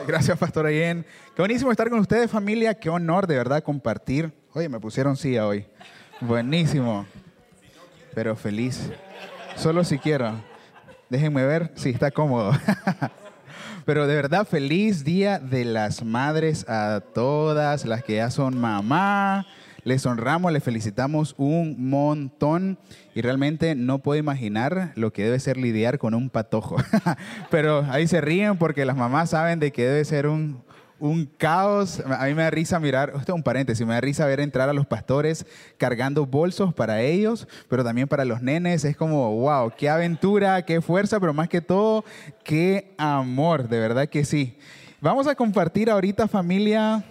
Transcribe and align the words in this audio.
Gracias, 0.06 0.38
Pastor 0.38 0.66
Ayen. 0.66 1.04
Qué 1.34 1.42
buenísimo 1.42 1.70
estar 1.70 1.88
con 1.90 1.98
ustedes, 2.00 2.30
familia. 2.30 2.74
Qué 2.74 2.88
honor, 2.88 3.26
de 3.26 3.36
verdad, 3.36 3.62
compartir. 3.62 4.32
Oye, 4.52 4.68
me 4.68 4.80
pusieron 4.80 5.16
silla 5.16 5.46
hoy. 5.46 5.66
Buenísimo. 6.20 7.06
Pero 8.14 8.36
feliz. 8.36 8.90
Solo 9.56 9.84
si 9.84 9.98
quiero. 9.98 10.32
Déjenme 11.08 11.44
ver 11.44 11.72
si 11.74 11.90
está 11.90 12.10
cómodo. 12.10 12.52
Pero 13.84 14.06
de 14.06 14.14
verdad, 14.14 14.46
feliz 14.46 15.04
Día 15.04 15.38
de 15.38 15.64
las 15.64 16.04
Madres 16.04 16.68
a 16.68 17.00
todas 17.14 17.84
las 17.84 18.04
que 18.04 18.16
ya 18.16 18.30
son 18.30 18.58
mamá. 18.58 19.46
Les 19.84 20.04
honramos, 20.04 20.52
les 20.52 20.62
felicitamos 20.62 21.34
un 21.38 21.88
montón 21.88 22.78
y 23.14 23.22
realmente 23.22 23.74
no 23.74 24.00
puedo 24.00 24.18
imaginar 24.18 24.92
lo 24.94 25.12
que 25.12 25.24
debe 25.24 25.40
ser 25.40 25.56
lidiar 25.56 25.98
con 25.98 26.14
un 26.14 26.30
patojo. 26.30 26.76
Pero 27.50 27.86
ahí 27.90 28.06
se 28.06 28.20
ríen 28.20 28.58
porque 28.58 28.84
las 28.84 28.96
mamás 28.96 29.30
saben 29.30 29.58
de 29.58 29.72
que 29.72 29.86
debe 29.86 30.04
ser 30.04 30.26
un, 30.26 30.62
un 30.98 31.26
caos. 31.26 32.00
A 32.00 32.26
mí 32.26 32.34
me 32.34 32.42
da 32.42 32.50
risa 32.50 32.78
mirar, 32.78 33.12
esto 33.16 33.32
es 33.32 33.36
un 33.36 33.42
paréntesis, 33.42 33.86
me 33.86 33.94
da 33.94 34.00
risa 34.00 34.26
ver 34.26 34.40
entrar 34.40 34.68
a 34.68 34.72
los 34.72 34.86
pastores 34.86 35.46
cargando 35.78 36.26
bolsos 36.26 36.74
para 36.74 37.00
ellos, 37.00 37.48
pero 37.68 37.82
también 37.82 38.06
para 38.06 38.24
los 38.24 38.42
nenes. 38.42 38.84
Es 38.84 38.96
como, 38.96 39.34
wow, 39.34 39.72
qué 39.76 39.88
aventura, 39.88 40.62
qué 40.64 40.80
fuerza, 40.80 41.18
pero 41.18 41.32
más 41.32 41.48
que 41.48 41.60
todo, 41.60 42.04
qué 42.44 42.94
amor, 42.98 43.68
de 43.68 43.80
verdad 43.80 44.08
que 44.08 44.24
sí. 44.24 44.56
Vamos 45.00 45.26
a 45.26 45.34
compartir 45.34 45.88
ahorita 45.90 46.28
familia 46.28 47.02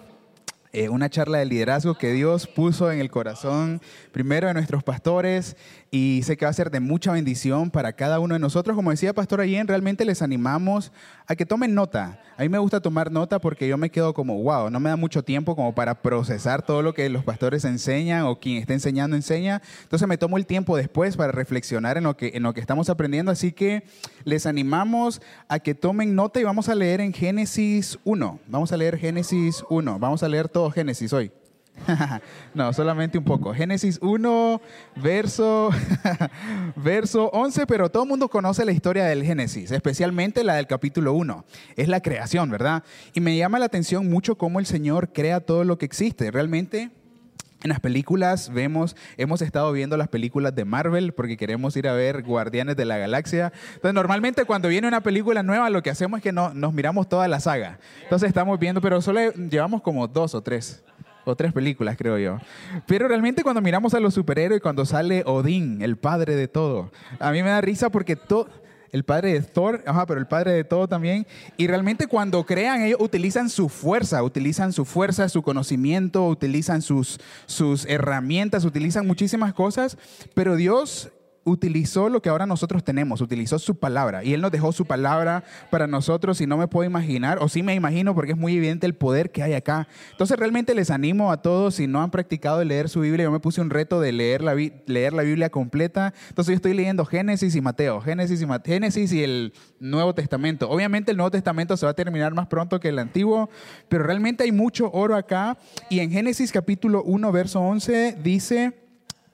eh, 0.72 0.88
una 0.88 1.10
charla 1.10 1.38
de 1.38 1.46
liderazgo 1.46 1.96
que 1.96 2.12
Dios 2.12 2.46
puso 2.46 2.92
en 2.92 3.00
el 3.00 3.10
corazón 3.10 3.80
primero 4.12 4.46
de 4.46 4.54
nuestros 4.54 4.84
pastores 4.84 5.56
y 5.90 6.20
sé 6.24 6.36
que 6.36 6.44
va 6.44 6.50
a 6.50 6.54
ser 6.54 6.70
de 6.70 6.78
mucha 6.78 7.10
bendición 7.10 7.70
para 7.70 7.94
cada 7.94 8.20
uno 8.20 8.34
de 8.34 8.38
nosotros. 8.38 8.76
Como 8.76 8.92
decía 8.92 9.12
Pastor 9.12 9.40
Allen, 9.40 9.66
realmente 9.66 10.04
les 10.04 10.22
animamos 10.22 10.92
a 11.30 11.36
que 11.36 11.46
tomen 11.46 11.76
nota. 11.76 12.18
A 12.36 12.42
mí 12.42 12.48
me 12.48 12.58
gusta 12.58 12.80
tomar 12.80 13.12
nota 13.12 13.38
porque 13.38 13.68
yo 13.68 13.78
me 13.78 13.90
quedo 13.90 14.14
como, 14.14 14.42
wow, 14.42 14.68
no 14.68 14.80
me 14.80 14.90
da 14.90 14.96
mucho 14.96 15.22
tiempo 15.22 15.54
como 15.54 15.72
para 15.76 16.02
procesar 16.02 16.62
todo 16.62 16.82
lo 16.82 16.92
que 16.92 17.08
los 17.08 17.22
pastores 17.22 17.64
enseñan 17.64 18.24
o 18.24 18.40
quien 18.40 18.56
está 18.56 18.72
enseñando 18.72 19.14
enseña. 19.14 19.62
Entonces 19.84 20.08
me 20.08 20.18
tomo 20.18 20.38
el 20.38 20.46
tiempo 20.46 20.76
después 20.76 21.16
para 21.16 21.30
reflexionar 21.30 21.96
en 21.96 22.02
lo 22.02 22.16
que, 22.16 22.32
en 22.34 22.42
lo 22.42 22.52
que 22.52 22.60
estamos 22.60 22.90
aprendiendo. 22.90 23.30
Así 23.30 23.52
que 23.52 23.84
les 24.24 24.44
animamos 24.44 25.22
a 25.46 25.60
que 25.60 25.76
tomen 25.76 26.16
nota 26.16 26.40
y 26.40 26.42
vamos 26.42 26.68
a 26.68 26.74
leer 26.74 27.00
en 27.00 27.12
Génesis 27.12 27.96
1. 28.02 28.40
Vamos 28.48 28.72
a 28.72 28.76
leer 28.76 28.98
Génesis 28.98 29.62
1. 29.70 30.00
Vamos 30.00 30.24
a 30.24 30.28
leer 30.28 30.48
todo 30.48 30.68
Génesis 30.72 31.12
hoy. 31.12 31.30
no, 32.54 32.72
solamente 32.72 33.18
un 33.18 33.24
poco. 33.24 33.54
Génesis 33.54 33.98
1, 34.02 34.60
verso, 34.96 35.70
verso 36.76 37.30
11, 37.32 37.66
pero 37.66 37.90
todo 37.90 38.04
el 38.04 38.08
mundo 38.08 38.28
conoce 38.28 38.64
la 38.64 38.72
historia 38.72 39.04
del 39.04 39.24
Génesis, 39.24 39.70
especialmente 39.70 40.44
la 40.44 40.54
del 40.54 40.66
capítulo 40.66 41.12
1. 41.14 41.44
Es 41.76 41.88
la 41.88 42.00
creación, 42.00 42.50
¿verdad? 42.50 42.84
Y 43.14 43.20
me 43.20 43.36
llama 43.36 43.58
la 43.58 43.66
atención 43.66 44.08
mucho 44.08 44.36
cómo 44.36 44.60
el 44.60 44.66
Señor 44.66 45.12
crea 45.12 45.40
todo 45.40 45.64
lo 45.64 45.78
que 45.78 45.86
existe. 45.86 46.30
Realmente 46.30 46.90
en 47.62 47.68
las 47.68 47.80
películas 47.80 48.50
vemos, 48.52 48.96
hemos 49.18 49.42
estado 49.42 49.70
viendo 49.72 49.98
las 49.98 50.08
películas 50.08 50.54
de 50.54 50.64
Marvel 50.64 51.12
porque 51.12 51.36
queremos 51.36 51.76
ir 51.76 51.88
a 51.88 51.92
ver 51.92 52.22
Guardianes 52.22 52.74
de 52.76 52.86
la 52.86 52.96
Galaxia. 52.96 53.52
Entonces, 53.74 53.92
normalmente 53.92 54.46
cuando 54.46 54.68
viene 54.68 54.88
una 54.88 55.02
película 55.02 55.42
nueva, 55.42 55.68
lo 55.68 55.82
que 55.82 55.90
hacemos 55.90 56.18
es 56.18 56.22
que 56.22 56.32
no, 56.32 56.54
nos 56.54 56.72
miramos 56.72 57.08
toda 57.08 57.28
la 57.28 57.38
saga. 57.38 57.78
Entonces, 58.02 58.28
estamos 58.28 58.58
viendo, 58.58 58.80
pero 58.80 59.02
solo 59.02 59.30
llevamos 59.32 59.82
como 59.82 60.08
dos 60.08 60.34
o 60.34 60.42
tres 60.42 60.82
o 61.30 61.36
tres 61.36 61.52
películas, 61.52 61.96
creo 61.96 62.18
yo. 62.18 62.38
Pero 62.86 63.08
realmente 63.08 63.42
cuando 63.42 63.60
miramos 63.60 63.94
a 63.94 64.00
los 64.00 64.14
superhéroes, 64.14 64.60
cuando 64.60 64.84
sale 64.84 65.22
Odín, 65.26 65.82
el 65.82 65.96
padre 65.96 66.36
de 66.36 66.48
todo, 66.48 66.90
a 67.18 67.30
mí 67.32 67.42
me 67.42 67.50
da 67.50 67.60
risa 67.60 67.90
porque 67.90 68.16
todo 68.16 68.48
el 68.92 69.04
padre 69.04 69.32
de 69.32 69.42
Thor, 69.42 69.82
ajá, 69.86 70.06
pero 70.06 70.20
el 70.20 70.26
padre 70.26 70.52
de 70.52 70.64
todo 70.64 70.88
también. 70.88 71.26
Y 71.56 71.66
realmente 71.66 72.06
cuando 72.06 72.44
crean, 72.44 72.82
ellos 72.82 73.00
utilizan 73.00 73.48
su 73.48 73.68
fuerza, 73.68 74.22
utilizan 74.22 74.72
su 74.72 74.84
fuerza, 74.84 75.28
su 75.28 75.42
conocimiento, 75.42 76.26
utilizan 76.26 76.82
sus, 76.82 77.20
sus 77.46 77.86
herramientas, 77.86 78.64
utilizan 78.64 79.06
muchísimas 79.06 79.54
cosas, 79.54 79.96
pero 80.34 80.56
Dios 80.56 81.10
utilizó 81.44 82.08
lo 82.08 82.20
que 82.20 82.28
ahora 82.28 82.46
nosotros 82.46 82.84
tenemos, 82.84 83.20
utilizó 83.20 83.58
su 83.58 83.78
palabra 83.78 84.22
y 84.24 84.34
Él 84.34 84.40
nos 84.40 84.50
dejó 84.50 84.72
su 84.72 84.84
palabra 84.84 85.44
para 85.70 85.86
nosotros 85.86 86.40
y 86.40 86.46
no 86.46 86.56
me 86.56 86.68
puedo 86.68 86.88
imaginar, 86.88 87.38
o 87.40 87.48
sí 87.48 87.62
me 87.62 87.74
imagino 87.74 88.14
porque 88.14 88.32
es 88.32 88.38
muy 88.38 88.56
evidente 88.56 88.86
el 88.86 88.94
poder 88.94 89.30
que 89.30 89.42
hay 89.42 89.54
acá. 89.54 89.88
Entonces 90.10 90.38
realmente 90.38 90.74
les 90.74 90.90
animo 90.90 91.32
a 91.32 91.40
todos, 91.42 91.76
si 91.76 91.86
no 91.86 92.02
han 92.02 92.10
practicado 92.10 92.62
leer 92.64 92.88
su 92.88 93.00
Biblia, 93.00 93.24
yo 93.24 93.32
me 93.32 93.40
puse 93.40 93.60
un 93.60 93.70
reto 93.70 94.00
de 94.00 94.12
leer 94.12 94.42
la, 94.42 94.54
leer 94.54 95.12
la 95.12 95.22
Biblia 95.22 95.50
completa, 95.50 96.12
entonces 96.28 96.52
yo 96.52 96.56
estoy 96.56 96.74
leyendo 96.74 97.04
Génesis 97.04 97.54
y 97.54 97.60
Mateo, 97.60 98.00
Génesis 98.00 98.42
y, 98.42 98.46
Génesis 98.64 99.12
y 99.12 99.24
el 99.24 99.52
Nuevo 99.78 100.14
Testamento. 100.14 100.68
Obviamente 100.68 101.10
el 101.10 101.16
Nuevo 101.16 101.30
Testamento 101.30 101.76
se 101.76 101.86
va 101.86 101.92
a 101.92 101.94
terminar 101.94 102.34
más 102.34 102.46
pronto 102.48 102.80
que 102.80 102.88
el 102.88 102.98
Antiguo, 102.98 103.48
pero 103.88 104.04
realmente 104.04 104.44
hay 104.44 104.52
mucho 104.52 104.90
oro 104.92 105.16
acá 105.16 105.56
y 105.88 106.00
en 106.00 106.10
Génesis 106.10 106.52
capítulo 106.52 107.02
1, 107.02 107.32
verso 107.32 107.60
11 107.60 108.18
dice... 108.22 108.79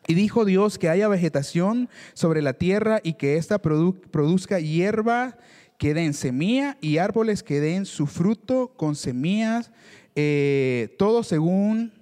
Y 0.07 0.15
dijo 0.15 0.45
Dios 0.45 0.79
que 0.79 0.89
haya 0.89 1.09
vegetación 1.09 1.89
sobre 2.15 2.43
la 2.43 2.53
tierra 2.53 3.01
y 3.03 3.15
que 3.15 3.37
ésta 3.37 3.59
produzca 3.59 4.61
hierba 4.61 5.37
que 5.79 5.95
den 5.95 6.15
semilla 6.15 6.79
y 6.81 6.99
árboles 6.99 7.43
que 7.43 7.61
den 7.61 7.85
su 7.87 8.07
fruto 8.07 8.73
con 8.77 8.95
semillas, 8.97 9.73
eh, 10.15 10.95
todo 10.99 11.23
según 11.23 11.93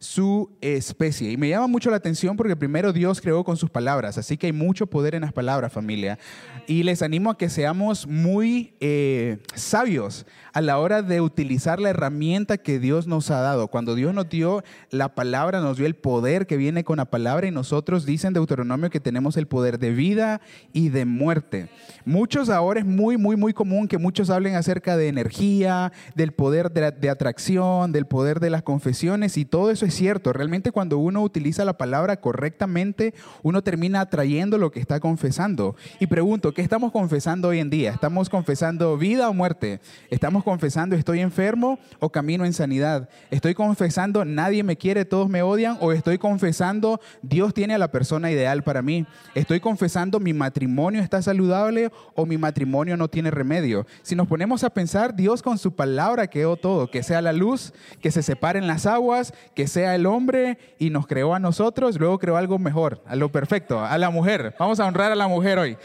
su 0.00 0.50
especie. 0.62 1.30
Y 1.30 1.36
me 1.36 1.50
llama 1.50 1.66
mucho 1.66 1.90
la 1.90 1.98
atención 1.98 2.34
porque 2.34 2.56
primero 2.56 2.90
Dios 2.90 3.20
creó 3.20 3.44
con 3.44 3.58
sus 3.58 3.68
palabras, 3.68 4.16
así 4.16 4.38
que 4.38 4.46
hay 4.46 4.52
mucho 4.52 4.86
poder 4.86 5.14
en 5.14 5.20
las 5.20 5.32
palabras, 5.34 5.74
familia. 5.74 6.18
Y 6.66 6.84
les 6.84 7.02
animo 7.02 7.30
a 7.30 7.36
que 7.36 7.50
seamos 7.50 8.06
muy 8.06 8.72
eh, 8.80 9.38
sabios 9.54 10.24
a 10.54 10.62
la 10.62 10.78
hora 10.78 11.02
de 11.02 11.20
utilizar 11.20 11.78
la 11.78 11.90
herramienta 11.90 12.56
que 12.56 12.78
Dios 12.78 13.06
nos 13.06 13.30
ha 13.30 13.40
dado. 13.40 13.68
Cuando 13.68 13.94
Dios 13.94 14.14
nos 14.14 14.28
dio 14.30 14.64
la 14.90 15.14
palabra, 15.14 15.60
nos 15.60 15.76
dio 15.76 15.84
el 15.84 15.94
poder 15.94 16.46
que 16.46 16.56
viene 16.56 16.82
con 16.82 16.96
la 16.96 17.04
palabra 17.04 17.46
y 17.46 17.50
nosotros 17.50 18.06
dicen 18.06 18.32
Deuteronomio 18.32 18.88
que 18.88 19.00
tenemos 19.00 19.36
el 19.36 19.46
poder 19.46 19.78
de 19.78 19.90
vida 19.90 20.40
y 20.72 20.88
de 20.88 21.04
muerte. 21.04 21.68
Muchos 22.06 22.48
ahora 22.48 22.80
es 22.80 22.86
muy, 22.86 23.18
muy, 23.18 23.36
muy 23.36 23.52
común 23.52 23.86
que 23.86 23.98
muchos 23.98 24.30
hablen 24.30 24.54
acerca 24.54 24.96
de 24.96 25.08
energía, 25.08 25.92
del 26.14 26.32
poder 26.32 26.72
de, 26.72 26.90
de 26.90 27.10
atracción, 27.10 27.92
del 27.92 28.06
poder 28.06 28.40
de 28.40 28.48
las 28.48 28.62
confesiones 28.62 29.36
y 29.36 29.44
todo 29.44 29.70
eso 29.70 29.84
es 29.84 29.89
cierto. 29.94 30.32
Realmente 30.32 30.72
cuando 30.72 30.98
uno 30.98 31.22
utiliza 31.22 31.64
la 31.64 31.78
palabra 31.78 32.20
correctamente, 32.20 33.14
uno 33.42 33.62
termina 33.62 34.00
atrayendo 34.00 34.58
lo 34.58 34.70
que 34.70 34.80
está 34.80 35.00
confesando. 35.00 35.76
Y 35.98 36.06
pregunto, 36.06 36.52
¿qué 36.52 36.62
estamos 36.62 36.92
confesando 36.92 37.48
hoy 37.48 37.58
en 37.58 37.70
día? 37.70 37.90
¿Estamos 37.92 38.28
confesando 38.28 38.96
vida 38.96 39.28
o 39.28 39.34
muerte? 39.34 39.80
¿Estamos 40.10 40.44
confesando 40.44 40.96
estoy 40.96 41.20
enfermo 41.20 41.78
o 41.98 42.10
camino 42.10 42.44
en 42.44 42.52
sanidad? 42.52 43.08
¿Estoy 43.30 43.54
confesando 43.54 44.24
nadie 44.24 44.62
me 44.62 44.76
quiere, 44.76 45.04
todos 45.04 45.28
me 45.28 45.42
odian? 45.42 45.76
¿O 45.80 45.92
estoy 45.92 46.18
confesando 46.18 47.00
Dios 47.22 47.54
tiene 47.54 47.74
a 47.74 47.78
la 47.78 47.90
persona 47.90 48.30
ideal 48.30 48.62
para 48.62 48.82
mí? 48.82 49.06
¿Estoy 49.34 49.60
confesando 49.60 50.20
mi 50.20 50.32
matrimonio 50.32 51.02
está 51.02 51.22
saludable 51.22 51.90
o 52.14 52.26
mi 52.26 52.38
matrimonio 52.38 52.96
no 52.96 53.08
tiene 53.08 53.30
remedio? 53.30 53.86
Si 54.02 54.14
nos 54.14 54.28
ponemos 54.28 54.64
a 54.64 54.70
pensar, 54.70 55.14
Dios 55.14 55.42
con 55.42 55.58
su 55.58 55.72
palabra 55.72 56.28
creó 56.28 56.56
todo, 56.56 56.90
que 56.90 57.02
sea 57.02 57.22
la 57.22 57.32
luz, 57.32 57.72
que 58.00 58.10
se 58.10 58.22
separen 58.22 58.66
las 58.66 58.86
aguas, 58.86 59.32
que 59.54 59.66
sea 59.66 59.79
el 59.84 60.06
hombre 60.06 60.58
y 60.78 60.90
nos 60.90 61.06
creó 61.06 61.34
a 61.34 61.38
nosotros, 61.38 61.98
luego 61.98 62.18
creó 62.18 62.36
algo 62.36 62.58
mejor, 62.58 63.02
a 63.06 63.16
lo 63.16 63.30
perfecto, 63.30 63.84
a 63.84 63.96
la 63.98 64.10
mujer. 64.10 64.54
Vamos 64.58 64.80
a 64.80 64.86
honrar 64.86 65.12
a 65.12 65.14
la 65.14 65.28
mujer 65.28 65.58
hoy. 65.58 65.76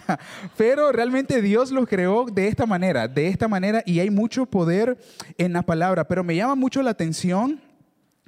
Pero 0.56 0.92
realmente 0.92 1.42
Dios 1.42 1.70
los 1.70 1.86
creó 1.86 2.26
de 2.26 2.48
esta 2.48 2.66
manera, 2.66 3.08
de 3.08 3.28
esta 3.28 3.48
manera 3.48 3.82
y 3.86 4.00
hay 4.00 4.10
mucho 4.10 4.46
poder 4.46 4.98
en 5.36 5.52
la 5.52 5.62
palabra, 5.62 6.06
pero 6.06 6.24
me 6.24 6.36
llama 6.36 6.54
mucho 6.54 6.82
la 6.82 6.90
atención 6.90 7.60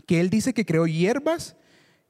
que 0.07 0.21
él 0.21 0.31
dice 0.31 0.53
que 0.55 0.65
creó 0.65 0.87
hierbas 0.87 1.57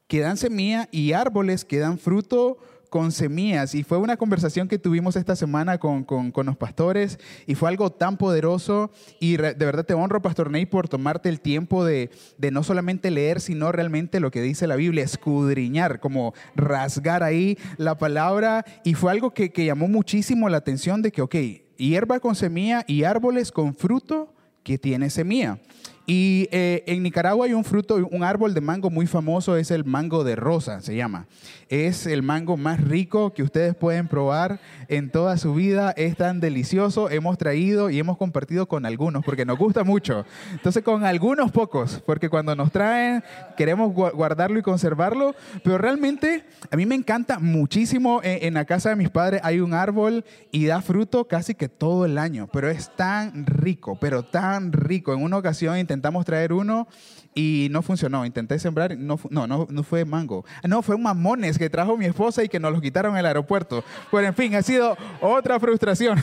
que 0.06 0.21
dan 0.21 0.37
semilla 0.37 0.88
y 0.91 1.12
árboles 1.12 1.65
que 1.65 1.78
dan 1.78 1.98
fruto 1.98 2.59
con 2.91 3.12
semillas. 3.12 3.75
Y 3.75 3.84
fue 3.84 3.99
una 3.99 4.17
conversación 4.17 4.69
que 4.69 4.78
tuvimos 4.78 5.17
esta 5.17 5.37
semana 5.37 5.78
con, 5.78 6.05
los 6.45 6.56
pastores 6.56 7.19
y 7.47 7.55
fue 7.55 7.69
algo 7.71 7.91
tan 7.91 8.19
poderoso. 8.19 8.91
Y 9.21 9.37
de 9.37 9.55
verdad 9.55 9.87
te 9.87 9.95
honro, 9.95 10.21
Pastor 10.21 10.51
Ney, 10.51 10.66
por 10.66 10.89
tomarte 10.89 11.28
el 11.28 11.41
tiempo 11.41 11.84
de, 11.84 12.10
no 12.53 12.63
solamente 12.63 13.10
leer, 13.10 13.41
sino 13.41 13.72
realmente 13.72 14.21
lo 14.21 14.31
que 14.31 14.42
dice 14.42 14.66
la 14.66 14.77
Biblia, 14.77 15.04
escudriñar, 15.04 16.01
como 16.01 16.34
rasgar 16.54 17.22
ahí 17.22 17.57
la 17.78 17.97
palabra. 17.97 18.65
Y 18.84 18.95
fue 18.95 19.13
algo 19.13 19.33
que, 19.33 19.51
que 19.51 19.65
llamó 19.65 19.89
muchísimo 19.89 20.48
la 20.48 20.59
atención 20.59 21.01
de 21.01 21.13
que, 21.13 21.22
ok, 21.22 21.36
hierba 21.77 22.21
con 22.21 22.34
semilla 22.34 22.84
y 22.86 23.04
árboles 23.04 23.53
con 23.53 23.75
fruto 23.75 24.34
que 24.63 24.78
tiene 24.78 25.10
semilla. 25.10 25.59
Y 26.06 26.48
eh, 26.50 26.82
en 26.86 27.02
Nicaragua 27.02 27.47
hay 27.47 27.52
un 27.52 27.64
fruto, 27.64 27.97
un 28.10 28.24
árbol 28.24 28.54
de 28.54 28.60
mango 28.60 28.91
muy 28.91 29.06
famoso, 29.06 29.56
es 29.56 29.70
el 29.70 29.84
mango 29.84 30.24
de 30.24 30.34
rosa, 30.34 30.80
se 30.80 30.97
llama. 30.97 31.26
Es 31.68 32.04
el 32.04 32.24
mango 32.24 32.56
más 32.56 32.80
rico 32.80 33.32
que 33.32 33.44
ustedes 33.44 33.76
pueden 33.76 34.08
probar 34.08 34.58
en 34.88 35.08
toda 35.10 35.36
su 35.36 35.54
vida. 35.54 35.92
Es 35.97 36.16
tan 36.16 36.41
delicioso. 36.41 37.08
Hemos 37.10 37.38
traído 37.38 37.91
y 37.91 37.98
hemos 38.00 38.16
compartido 38.16 38.66
con 38.66 38.84
algunos 38.86 39.24
porque 39.24 39.44
nos 39.44 39.56
gusta 39.56 39.84
mucho. 39.84 40.26
Entonces 40.50 40.82
con 40.82 41.04
algunos 41.04 41.52
pocos, 41.52 42.02
porque 42.04 42.28
cuando 42.28 42.56
nos 42.56 42.72
traen 42.72 43.22
queremos 43.56 43.94
guardarlo 43.94 44.58
y 44.58 44.62
conservarlo. 44.62 45.36
Pero 45.62 45.78
realmente 45.78 46.44
a 46.72 46.76
mí 46.76 46.86
me 46.86 46.97
encanta 46.97 47.38
muchísimo. 47.38 48.20
En, 48.24 48.48
en 48.48 48.54
la 48.54 48.64
casa 48.64 48.88
de 48.88 48.97
mis 48.97 49.10
padres 49.10 49.41
hay 49.44 49.60
un 49.60 49.72
árbol 49.72 50.24
y 50.50 50.66
da 50.66 50.82
fruto 50.82 51.28
casi 51.28 51.54
que 51.54 51.68
todo 51.68 52.04
el 52.04 52.18
año. 52.18 52.48
Pero 52.52 52.68
es 52.68 52.91
tan 52.97 53.47
rico, 53.47 53.97
pero 54.00 54.24
tan 54.24 54.72
rico. 54.72 55.12
En 55.12 55.22
una 55.22 55.36
ocasión 55.36 55.76
intentamos 56.00 56.24
traer 56.24 56.52
uno 56.54 56.88
y 57.34 57.68
no 57.70 57.82
funcionó. 57.82 58.24
Intenté 58.24 58.58
sembrar, 58.58 58.97
no, 58.97 59.20
no, 59.28 59.47
no, 59.47 59.66
no 59.68 59.82
fue 59.82 60.06
mango. 60.06 60.47
No, 60.66 60.80
fue 60.80 60.97
un 60.97 61.02
mamones 61.02 61.58
que 61.58 61.68
trajo 61.68 61.97
mi 61.97 62.06
esposa 62.06 62.42
y 62.42 62.48
que 62.48 62.58
nos 62.58 62.72
lo 62.72 62.80
quitaron 62.80 63.12
en 63.12 63.18
el 63.18 63.26
aeropuerto. 63.26 63.84
Pero 64.10 64.26
en 64.26 64.34
fin, 64.34 64.54
ha 64.54 64.62
sido 64.62 64.97
otra 65.20 65.60
frustración. 65.60 66.18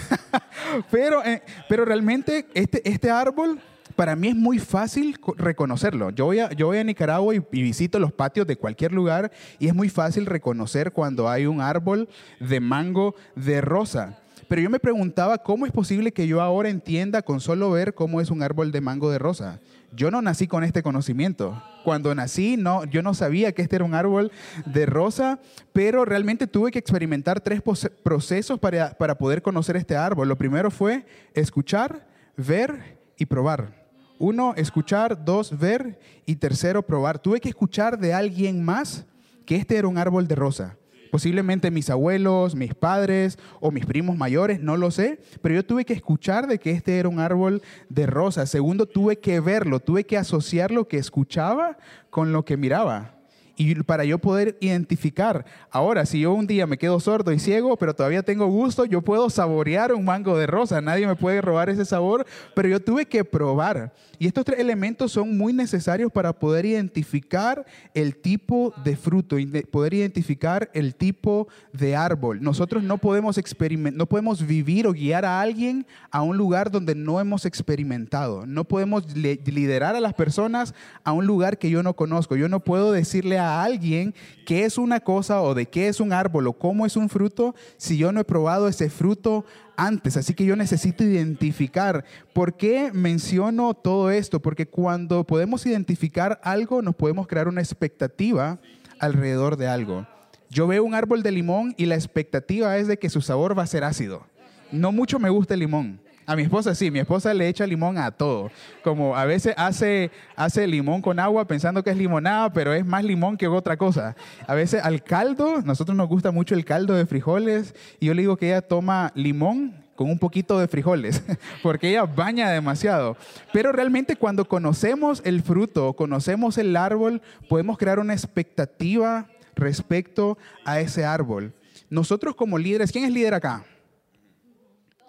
pero, 0.91 1.23
eh, 1.23 1.43
pero 1.69 1.85
realmente 1.85 2.47
este, 2.55 2.87
este 2.89 3.11
árbol 3.11 3.59
para 3.95 4.15
mí 4.15 4.29
es 4.29 4.35
muy 4.35 4.57
fácil 4.57 5.15
reconocerlo. 5.37 6.09
Yo 6.09 6.25
voy 6.25 6.39
a, 6.39 6.51
yo 6.53 6.67
voy 6.67 6.79
a 6.79 6.83
Nicaragua 6.83 7.35
y, 7.35 7.37
y, 7.51 7.61
visito 7.61 7.99
los 7.99 8.11
patios 8.11 8.47
de 8.47 8.55
cualquier 8.55 8.93
lugar 8.93 9.31
y 9.59 9.67
es 9.67 9.75
muy 9.75 9.89
fácil 9.89 10.25
reconocer 10.25 10.91
cuando 10.91 11.29
hay 11.29 11.45
un 11.45 11.61
árbol 11.61 12.09
de 12.39 12.59
mango 12.59 13.15
de 13.35 13.61
rosa. 13.61 14.17
Pero 14.47 14.61
yo 14.61 14.69
me 14.69 14.79
preguntaba 14.79 15.37
cómo 15.39 15.65
es 15.65 15.73
posible 15.73 16.13
que 16.13 16.25
yo 16.25 16.41
ahora 16.41 16.69
entienda 16.69 17.21
con 17.21 17.41
solo 17.41 17.69
ver 17.71 17.93
cómo 17.93 18.21
es 18.21 18.31
un 18.31 18.41
árbol 18.41 18.71
de 18.71 18.79
mango 18.79 19.11
de 19.11 19.19
rosa. 19.19 19.59
Yo 19.93 20.09
no 20.09 20.21
nací 20.21 20.47
con 20.47 20.63
este 20.63 20.83
conocimiento. 20.83 21.61
Cuando 21.83 22.15
nací, 22.15 22.55
no, 22.55 22.85
yo 22.85 23.01
no 23.01 23.13
sabía 23.13 23.51
que 23.51 23.61
este 23.61 23.75
era 23.75 23.85
un 23.85 23.93
árbol 23.93 24.31
de 24.65 24.85
rosa, 24.85 25.39
pero 25.73 26.05
realmente 26.05 26.47
tuve 26.47 26.71
que 26.71 26.79
experimentar 26.79 27.41
tres 27.41 27.61
procesos 28.03 28.57
para, 28.59 28.91
para 28.91 29.17
poder 29.17 29.41
conocer 29.41 29.75
este 29.75 29.97
árbol. 29.97 30.29
Lo 30.29 30.37
primero 30.37 30.71
fue 30.71 31.05
escuchar, 31.33 32.07
ver 32.37 32.97
y 33.17 33.25
probar. 33.25 33.87
Uno, 34.19 34.53
escuchar, 34.55 35.25
dos, 35.25 35.57
ver 35.57 35.99
y 36.25 36.37
tercero, 36.37 36.83
probar. 36.83 37.19
Tuve 37.19 37.41
que 37.41 37.49
escuchar 37.49 37.99
de 37.99 38.13
alguien 38.13 38.63
más 38.63 39.05
que 39.45 39.57
este 39.57 39.77
era 39.77 39.87
un 39.87 39.97
árbol 39.97 40.27
de 40.27 40.35
rosa. 40.35 40.77
Posiblemente 41.11 41.71
mis 41.71 41.89
abuelos, 41.89 42.55
mis 42.55 42.73
padres 42.73 43.37
o 43.59 43.71
mis 43.71 43.85
primos 43.85 44.17
mayores, 44.17 44.59
no 44.59 44.77
lo 44.77 44.91
sé, 44.91 45.19
pero 45.41 45.55
yo 45.55 45.65
tuve 45.65 45.85
que 45.85 45.93
escuchar 45.93 46.47
de 46.47 46.59
que 46.59 46.71
este 46.71 46.99
era 46.99 47.09
un 47.09 47.19
árbol 47.19 47.61
de 47.89 48.05
rosas. 48.05 48.49
Segundo, 48.49 48.85
tuve 48.85 49.19
que 49.19 49.39
verlo, 49.39 49.79
tuve 49.79 50.05
que 50.05 50.17
asociar 50.17 50.71
lo 50.71 50.87
que 50.87 50.97
escuchaba 50.97 51.77
con 52.09 52.31
lo 52.31 52.45
que 52.45 52.57
miraba 52.57 53.16
y 53.57 53.73
para 53.83 54.05
yo 54.05 54.19
poder 54.19 54.55
identificar. 54.61 55.45
Ahora, 55.71 56.05
si 56.05 56.21
yo 56.21 56.33
un 56.33 56.45
día 56.45 56.67
me 56.67 56.77
quedo 56.77 56.99
sordo 56.99 57.33
y 57.33 57.39
ciego, 57.39 57.75
pero 57.75 57.95
todavía 57.95 58.21
tengo 58.21 58.45
gusto, 58.47 58.85
yo 58.85 59.01
puedo 59.01 59.29
saborear 59.29 59.93
un 59.93 60.05
mango 60.05 60.37
de 60.37 60.45
rosa. 60.45 60.79
Nadie 60.79 61.07
me 61.07 61.15
puede 61.15 61.41
robar 61.41 61.69
ese 61.69 61.83
sabor, 61.83 62.25
pero 62.55 62.69
yo 62.69 62.79
tuve 62.79 63.07
que 63.07 63.25
probar. 63.25 63.93
Y 64.19 64.27
estos 64.27 64.45
tres 64.45 64.59
elementos 64.59 65.11
son 65.11 65.37
muy 65.37 65.53
necesarios 65.53 66.11
para 66.11 66.33
poder 66.33 66.65
identificar 66.65 67.65
el 67.93 68.15
tipo 68.15 68.73
de 68.83 68.95
fruto, 68.95 69.37
poder 69.71 69.95
identificar 69.95 70.69
el 70.73 70.95
tipo 70.95 71.47
de 71.73 71.95
árbol. 71.95 72.41
Nosotros 72.41 72.83
no 72.83 72.99
podemos 72.99 73.37
experimentar, 73.37 73.97
no 73.97 74.05
podemos 74.05 74.45
vivir 74.45 74.87
o 74.87 74.93
guiar 74.93 75.25
a 75.25 75.41
alguien 75.41 75.85
a 76.11 76.21
un 76.21 76.37
lugar 76.37 76.69
donde 76.69 76.93
no 76.93 77.19
hemos 77.19 77.45
experimentado. 77.45 78.45
No 78.45 78.65
podemos 78.65 79.15
liderar 79.15 79.95
a 79.95 79.99
las 79.99 80.13
personas 80.13 80.75
a 81.03 81.11
un 81.11 81.25
lugar 81.25 81.57
que 81.57 81.69
yo 81.71 81.81
no 81.81 81.95
conozco. 81.95 82.35
Yo 82.35 82.49
no 82.49 82.59
puedo 82.59 82.91
decirle 82.91 83.39
a 83.39 83.46
a 83.47 83.63
alguien 83.63 84.13
qué 84.45 84.65
es 84.65 84.77
una 84.77 84.99
cosa 84.99 85.41
o 85.41 85.53
de 85.53 85.65
qué 85.65 85.87
es 85.87 85.99
un 85.99 86.13
árbol 86.13 86.47
o 86.47 86.53
cómo 86.53 86.85
es 86.85 86.95
un 86.95 87.09
fruto 87.09 87.55
si 87.77 87.97
yo 87.97 88.11
no 88.11 88.19
he 88.19 88.23
probado 88.23 88.67
ese 88.67 88.89
fruto 88.89 89.45
antes. 89.75 90.17
Así 90.17 90.33
que 90.33 90.45
yo 90.45 90.55
necesito 90.55 91.03
identificar. 91.03 92.03
¿Por 92.33 92.57
qué 92.57 92.91
menciono 92.93 93.73
todo 93.73 94.11
esto? 94.11 94.41
Porque 94.41 94.67
cuando 94.67 95.23
podemos 95.23 95.65
identificar 95.65 96.39
algo, 96.43 96.81
nos 96.81 96.95
podemos 96.95 97.27
crear 97.27 97.47
una 97.47 97.61
expectativa 97.61 98.59
alrededor 98.99 99.57
de 99.57 99.67
algo. 99.67 100.07
Yo 100.49 100.67
veo 100.67 100.83
un 100.83 100.93
árbol 100.93 101.23
de 101.23 101.31
limón 101.31 101.73
y 101.77 101.85
la 101.85 101.95
expectativa 101.95 102.77
es 102.77 102.87
de 102.87 102.97
que 102.97 103.09
su 103.09 103.21
sabor 103.21 103.57
va 103.57 103.63
a 103.63 103.67
ser 103.67 103.83
ácido. 103.83 104.25
No 104.71 104.91
mucho 104.91 105.19
me 105.19 105.29
gusta 105.29 105.53
el 105.53 105.61
limón. 105.61 105.99
A 106.29 106.35
mi 106.35 106.41
esposa 106.41 106.75
sí, 106.75 106.91
mi 106.91 106.99
esposa 106.99 107.33
le 107.33 107.47
echa 107.47 107.65
limón 107.65 107.97
a 107.97 108.11
todo. 108.11 108.51
Como 108.83 109.15
a 109.15 109.23
veces 109.23 109.53
hace, 109.55 110.11
hace 110.35 110.67
limón 110.67 111.01
con 111.01 111.19
agua 111.21 111.47
pensando 111.47 111.81
que 111.81 111.89
es 111.89 111.95
limonada, 111.95 112.51
pero 112.51 112.73
es 112.73 112.85
más 112.85 113.05
limón 113.05 113.37
que 113.37 113.47
otra 113.47 113.77
cosa. 113.77 114.13
A 114.45 114.53
veces 114.53 114.83
al 114.83 115.01
caldo, 115.01 115.61
nosotros 115.61 115.95
nos 115.95 116.09
gusta 116.09 116.31
mucho 116.31 116.53
el 116.53 116.65
caldo 116.65 116.95
de 116.95 117.05
frijoles, 117.05 117.73
y 118.01 118.07
yo 118.07 118.13
le 118.13 118.23
digo 118.23 118.35
que 118.35 118.47
ella 118.47 118.61
toma 118.61 119.13
limón 119.15 119.73
con 119.95 120.09
un 120.09 120.19
poquito 120.19 120.59
de 120.59 120.67
frijoles, 120.67 121.23
porque 121.63 121.91
ella 121.91 122.03
baña 122.03 122.51
demasiado. 122.51 123.15
Pero 123.53 123.71
realmente 123.71 124.17
cuando 124.17 124.49
conocemos 124.49 125.21
el 125.23 125.41
fruto, 125.41 125.93
conocemos 125.93 126.57
el 126.57 126.75
árbol, 126.75 127.21
podemos 127.47 127.77
crear 127.77 127.99
una 127.99 128.11
expectativa 128.11 129.27
respecto 129.55 130.37
a 130.65 130.81
ese 130.81 131.05
árbol. 131.05 131.53
Nosotros 131.89 132.35
como 132.35 132.57
líderes, 132.57 132.91
¿quién 132.91 133.05
es 133.05 133.11
líder 133.11 133.33
acá? 133.33 133.63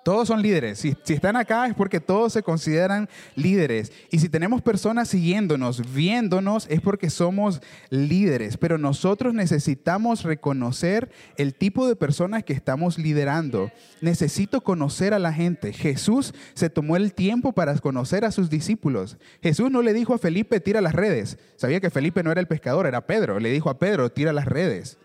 Todos 0.04 0.28
son 0.28 0.42
líderes. 0.42 0.78
Si, 0.78 0.96
están 1.08 1.36
acá 1.36 1.66
es 1.66 1.74
porque 1.74 2.00
todos 2.00 2.32
se 2.32 2.42
consideran 2.42 3.08
líderes. 3.34 3.92
Y 4.10 4.18
si 4.18 4.28
tenemos 4.28 4.62
personas 4.62 5.08
siguiéndonos, 5.08 5.92
viéndonos, 5.92 6.66
es 6.70 6.80
porque 6.80 7.10
somos 7.10 7.60
líderes. 7.90 8.56
Pero 8.56 8.78
nosotros 8.78 9.34
necesitamos 9.34 10.22
reconocer 10.22 11.10
el 11.36 11.54
tipo 11.54 11.86
de 11.88 11.96
personas 11.96 12.44
que 12.44 12.52
estamos 12.52 12.98
liderando. 12.98 13.70
Necesito 14.00 14.62
conocer 14.62 15.14
a 15.14 15.18
la 15.18 15.32
gente. 15.32 15.72
Jesús 15.72 16.34
se 16.54 16.70
tomó 16.70 16.96
el 16.96 17.12
tiempo 17.12 17.52
para 17.52 17.76
conocer 17.78 18.24
a 18.24 18.30
sus 18.30 18.50
discípulos. 18.50 19.18
Jesús 19.42 19.70
no 19.70 19.82
le 19.82 19.92
dijo 19.92 20.14
a 20.14 20.18
Felipe, 20.18 20.60
tira 20.60 20.80
las 20.80 20.94
redes. 20.94 21.38
Sabía 21.56 21.80
que 21.80 21.90
Felipe 21.90 22.22
no 22.22 22.32
era 22.32 22.40
el 22.40 22.48
pescador, 22.48 22.86
era 22.86 23.06
Pedro. 23.06 23.38
Le 23.40 23.50
dijo 23.50 23.70
a 23.70 23.78
Pedro, 23.78 24.10
tira 24.10 24.32
las 24.32 24.46
redes. 24.46 24.98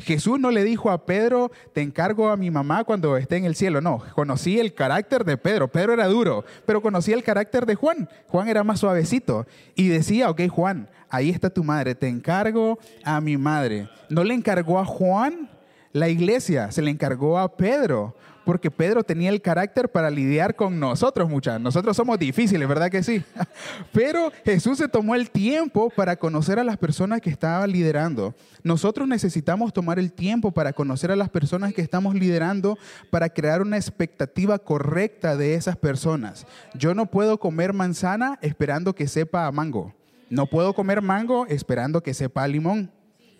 Jesús 0.00 0.38
no 0.40 0.50
le 0.50 0.64
dijo 0.64 0.90
a 0.90 1.04
Pedro, 1.04 1.50
te 1.72 1.82
encargo 1.82 2.28
a 2.28 2.36
mi 2.36 2.50
mamá 2.50 2.84
cuando 2.84 3.16
esté 3.16 3.36
en 3.36 3.44
el 3.44 3.54
cielo. 3.54 3.80
No, 3.80 4.02
conocí 4.14 4.58
el 4.58 4.74
carácter 4.74 5.24
de 5.24 5.36
Pedro. 5.36 5.68
Pedro 5.68 5.92
era 5.92 6.06
duro, 6.06 6.44
pero 6.66 6.82
conocí 6.82 7.12
el 7.12 7.22
carácter 7.22 7.66
de 7.66 7.74
Juan. 7.74 8.08
Juan 8.28 8.48
era 8.48 8.64
más 8.64 8.80
suavecito. 8.80 9.46
Y 9.74 9.88
decía, 9.88 10.30
ok, 10.30 10.48
Juan, 10.48 10.88
ahí 11.08 11.30
está 11.30 11.50
tu 11.50 11.64
madre, 11.64 11.94
te 11.94 12.08
encargo 12.08 12.78
a 13.04 13.20
mi 13.20 13.36
madre. 13.36 13.88
No 14.08 14.24
le 14.24 14.34
encargó 14.34 14.78
a 14.78 14.84
Juan 14.84 15.50
la 15.92 16.08
iglesia, 16.08 16.70
se 16.70 16.82
le 16.82 16.90
encargó 16.90 17.38
a 17.38 17.56
Pedro 17.56 18.14
porque 18.44 18.70
Pedro 18.70 19.04
tenía 19.04 19.30
el 19.30 19.42
carácter 19.42 19.90
para 19.90 20.10
lidiar 20.10 20.56
con 20.56 20.80
nosotros, 20.80 21.28
muchachos. 21.28 21.60
Nosotros 21.60 21.96
somos 21.96 22.18
difíciles, 22.18 22.68
¿verdad 22.68 22.90
que 22.90 23.02
sí? 23.02 23.22
Pero 23.92 24.32
Jesús 24.44 24.78
se 24.78 24.88
tomó 24.88 25.14
el 25.14 25.30
tiempo 25.30 25.90
para 25.90 26.16
conocer 26.16 26.58
a 26.58 26.64
las 26.64 26.76
personas 26.76 27.20
que 27.20 27.30
estaba 27.30 27.66
liderando. 27.66 28.34
Nosotros 28.62 29.08
necesitamos 29.08 29.72
tomar 29.72 29.98
el 29.98 30.12
tiempo 30.12 30.52
para 30.52 30.72
conocer 30.72 31.10
a 31.10 31.16
las 31.16 31.28
personas 31.28 31.74
que 31.74 31.82
estamos 31.82 32.14
liderando 32.14 32.78
para 33.10 33.28
crear 33.28 33.62
una 33.62 33.76
expectativa 33.76 34.58
correcta 34.58 35.36
de 35.36 35.54
esas 35.54 35.76
personas. 35.76 36.46
Yo 36.74 36.94
no 36.94 37.06
puedo 37.06 37.38
comer 37.38 37.72
manzana 37.72 38.38
esperando 38.42 38.94
que 38.94 39.08
sepa 39.08 39.46
a 39.46 39.52
mango. 39.52 39.94
No 40.28 40.46
puedo 40.46 40.74
comer 40.74 41.02
mango 41.02 41.46
esperando 41.46 42.02
que 42.02 42.14
sepa 42.14 42.46
limón. 42.46 42.90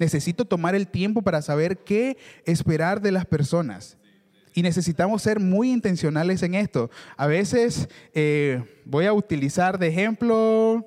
Necesito 0.01 0.47
tomar 0.47 0.75
el 0.75 0.89
tiempo 0.89 1.23
para 1.23 1.43
saber 1.43 1.79
qué 1.79 2.17
esperar 2.47 3.01
de 3.01 3.13
las 3.13 3.27
personas. 3.27 3.99
Y 4.55 4.63
necesitamos 4.63 5.23
ser 5.23 5.41
muy 5.41 5.71
intencionales 5.71 6.43
en 6.43 6.55
esto. 6.55 6.91
A 7.17 7.27
veces 7.27 7.89
eh, 8.15 8.63
voy 8.85 9.07
a 9.07 9.13
utilizar 9.13 9.79
de 9.79 9.89
ejemplo 9.89 10.87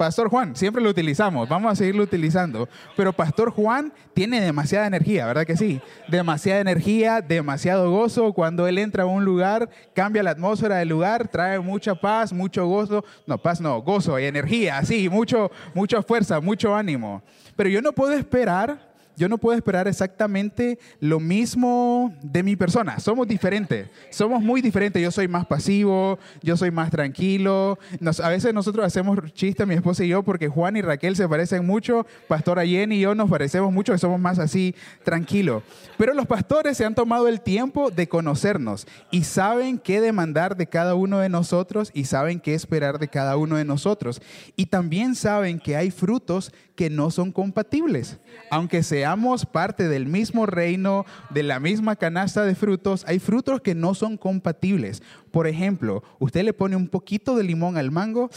Pastor 0.00 0.30
Juan, 0.30 0.56
siempre 0.56 0.82
lo 0.82 0.88
utilizamos, 0.88 1.46
vamos 1.46 1.70
a 1.70 1.74
seguirlo 1.74 2.02
utilizando. 2.02 2.70
Pero 2.96 3.12
Pastor 3.12 3.50
Juan 3.50 3.92
tiene 4.14 4.40
demasiada 4.40 4.86
energía, 4.86 5.26
¿verdad 5.26 5.44
que 5.44 5.58
sí? 5.58 5.78
Demasiada 6.08 6.58
energía, 6.58 7.20
demasiado 7.20 7.90
gozo. 7.90 8.32
Cuando 8.32 8.66
él 8.66 8.78
entra 8.78 9.02
a 9.02 9.06
un 9.06 9.26
lugar, 9.26 9.68
cambia 9.94 10.22
la 10.22 10.30
atmósfera 10.30 10.76
del 10.76 10.88
lugar, 10.88 11.28
trae 11.28 11.60
mucha 11.60 11.94
paz, 11.94 12.32
mucho 12.32 12.66
gozo. 12.66 13.04
No, 13.26 13.36
paz 13.36 13.60
no, 13.60 13.82
gozo 13.82 14.18
y 14.18 14.24
energía, 14.24 14.82
sí, 14.86 15.10
mucho, 15.10 15.50
mucha 15.74 16.02
fuerza, 16.02 16.40
mucho 16.40 16.74
ánimo. 16.74 17.22
Pero 17.54 17.68
yo 17.68 17.82
no 17.82 17.92
puedo 17.92 18.14
esperar 18.14 18.89
yo 19.20 19.28
no 19.28 19.36
puedo 19.36 19.54
esperar 19.54 19.86
exactamente 19.86 20.78
lo 20.98 21.20
mismo 21.20 22.16
de 22.22 22.42
mi 22.42 22.56
persona. 22.56 22.98
Somos 23.00 23.28
diferentes, 23.28 23.86
somos 24.08 24.42
muy 24.42 24.62
diferentes. 24.62 25.02
Yo 25.02 25.10
soy 25.10 25.28
más 25.28 25.44
pasivo, 25.44 26.18
yo 26.42 26.56
soy 26.56 26.70
más 26.70 26.90
tranquilo. 26.90 27.78
a 28.22 28.28
veces 28.30 28.54
nosotros 28.54 28.86
hacemos 28.86 29.18
chistes, 29.34 29.66
mi 29.66 29.74
esposa 29.74 30.04
y 30.04 30.08
yo, 30.08 30.22
porque 30.22 30.48
Juan 30.48 30.78
y 30.78 30.80
Raquel 30.80 31.16
se 31.16 31.28
parecen 31.28 31.66
mucho. 31.66 32.06
Pastora 32.28 32.64
Jenny 32.64 32.96
y 32.96 33.00
yo 33.00 33.14
nos 33.14 33.28
parecemos 33.28 33.70
mucho, 33.70 33.96
somos 33.98 34.18
más 34.18 34.38
así 34.38 34.74
tranquilos. 35.04 35.64
Pero 35.98 36.14
los 36.14 36.26
pastores 36.26 36.78
se 36.78 36.86
han 36.86 36.94
tomado 36.94 37.28
el 37.28 37.42
tiempo 37.42 37.90
de 37.90 38.08
conocernos 38.08 38.86
y 39.10 39.24
saben 39.24 39.78
qué 39.78 40.00
demandar 40.00 40.56
de 40.56 40.66
cada 40.66 40.94
uno 40.94 41.18
de 41.18 41.28
nosotros 41.28 41.90
y 41.92 42.06
saben 42.06 42.40
qué 42.40 42.54
esperar 42.54 42.98
de 42.98 43.08
cada 43.08 43.36
uno 43.36 43.56
de 43.56 43.66
nosotros. 43.66 44.22
Y 44.56 44.64
también 44.64 45.14
saben 45.14 45.58
que 45.58 45.76
hay 45.76 45.90
frutos 45.90 46.54
que 46.80 46.88
no 46.88 47.10
son 47.10 47.30
compatibles. 47.30 48.18
Aunque 48.50 48.82
seamos 49.10 49.44
parte 49.44 49.88
del 49.88 50.06
mismo 50.06 50.46
reino, 50.46 51.04
de 51.30 51.42
la 51.42 51.58
misma 51.58 51.96
canasta 51.96 52.44
de 52.44 52.54
frutos, 52.54 53.04
hay 53.08 53.18
frutos 53.18 53.60
que 53.60 53.74
no 53.74 53.94
son 53.94 54.16
compatibles. 54.16 55.02
Por 55.32 55.48
ejemplo, 55.48 56.04
usted 56.20 56.44
le 56.44 56.52
pone 56.52 56.76
un 56.76 56.86
poquito 56.86 57.34
de 57.34 57.42
limón 57.42 57.76
al 57.76 57.90
mango, 57.90 58.30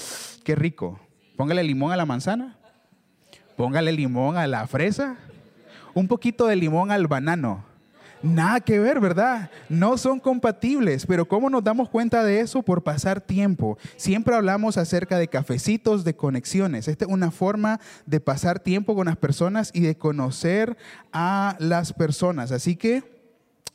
qué 0.44 0.56
rico. 0.56 1.00
Póngale 1.38 1.64
limón 1.64 1.92
a 1.92 1.96
la 1.96 2.08
manzana, 2.08 2.58
póngale 3.56 3.92
limón 3.92 4.36
a 4.36 4.48
la 4.48 4.66
fresa, 4.66 5.18
un 5.94 6.08
poquito 6.08 6.48
de 6.48 6.56
limón 6.56 6.90
al 6.90 7.06
banano 7.06 7.64
Nada 8.24 8.62
que 8.62 8.80
ver, 8.80 9.02
¿verdad? 9.02 9.52
No 9.68 9.98
son 9.98 10.22
compatibles, 10.22 11.06
pero 11.06 11.28
¿cómo 11.28 11.50
nos 11.50 11.62
damos 11.62 11.90
cuenta 11.90 12.24
de 12.24 12.40
eso? 12.40 12.64
Por 12.64 12.82
pasar 12.82 13.20
tiempo. 13.20 13.78
Siempre 13.98 14.34
hablamos 14.34 14.78
acerca 14.78 15.18
de 15.18 15.28
cafecitos, 15.28 16.06
de 16.06 16.16
conexiones. 16.16 16.88
Esta 16.88 17.04
es 17.04 17.12
una 17.12 17.32
forma 17.32 17.82
de 18.06 18.22
pasar 18.22 18.62
tiempo 18.62 18.96
con 18.96 19.08
las 19.08 19.18
personas 19.18 19.72
y 19.74 19.82
de 19.82 19.98
conocer 19.98 20.78
a 21.12 21.58
las 21.60 21.92
personas. 21.92 22.54
Así 22.54 22.78
que 22.78 23.13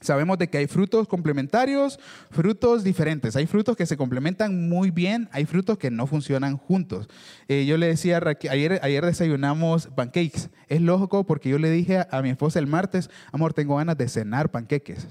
Sabemos 0.01 0.39
de 0.39 0.49
que 0.49 0.59
hay 0.59 0.67
frutos 0.67 1.09
complementarios, 1.09 1.99
frutos 2.31 2.85
diferentes. 2.85 3.35
Hay 3.35 3.47
frutos 3.47 3.77
que 3.77 3.87
se 3.87 3.97
complementan 3.97 4.69
muy 4.69 4.91
bien, 4.91 5.29
hay 5.33 5.45
frutos 5.45 5.77
que 5.77 5.91
no 5.91 6.07
funcionan 6.07 6.57
juntos. 6.57 7.09
Eh, 7.49 7.67
yo 7.67 7.77
le 7.77 7.87
decía, 7.87 8.23
ayer, 8.51 8.79
ayer 8.83 9.05
desayunamos 9.05 9.89
pancakes. 9.89 10.51
Es 10.69 10.81
lógico 10.81 11.25
porque 11.25 11.49
yo 11.49 11.59
le 11.59 11.71
dije 11.71 12.07
a 12.11 12.23
mi 12.23 12.31
esposa 12.31 12.61
el 12.61 12.67
martes, 12.67 13.11
amor, 13.33 13.55
tengo 13.55 13.77
ganas 13.77 13.99
de 13.99 14.09
cenar 14.09 14.51
panqueques. 14.51 15.09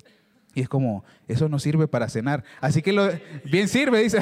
Y 0.57 0.61
es 0.61 0.69
como, 0.69 1.03
eso 1.27 1.47
no 1.49 1.59
sirve 1.59 1.87
para 1.87 2.09
cenar. 2.09 2.43
Así 2.59 2.81
que 2.81 2.91
lo, 2.91 3.07
bien 3.43 3.67
sirve, 3.67 4.01
dice. 4.01 4.17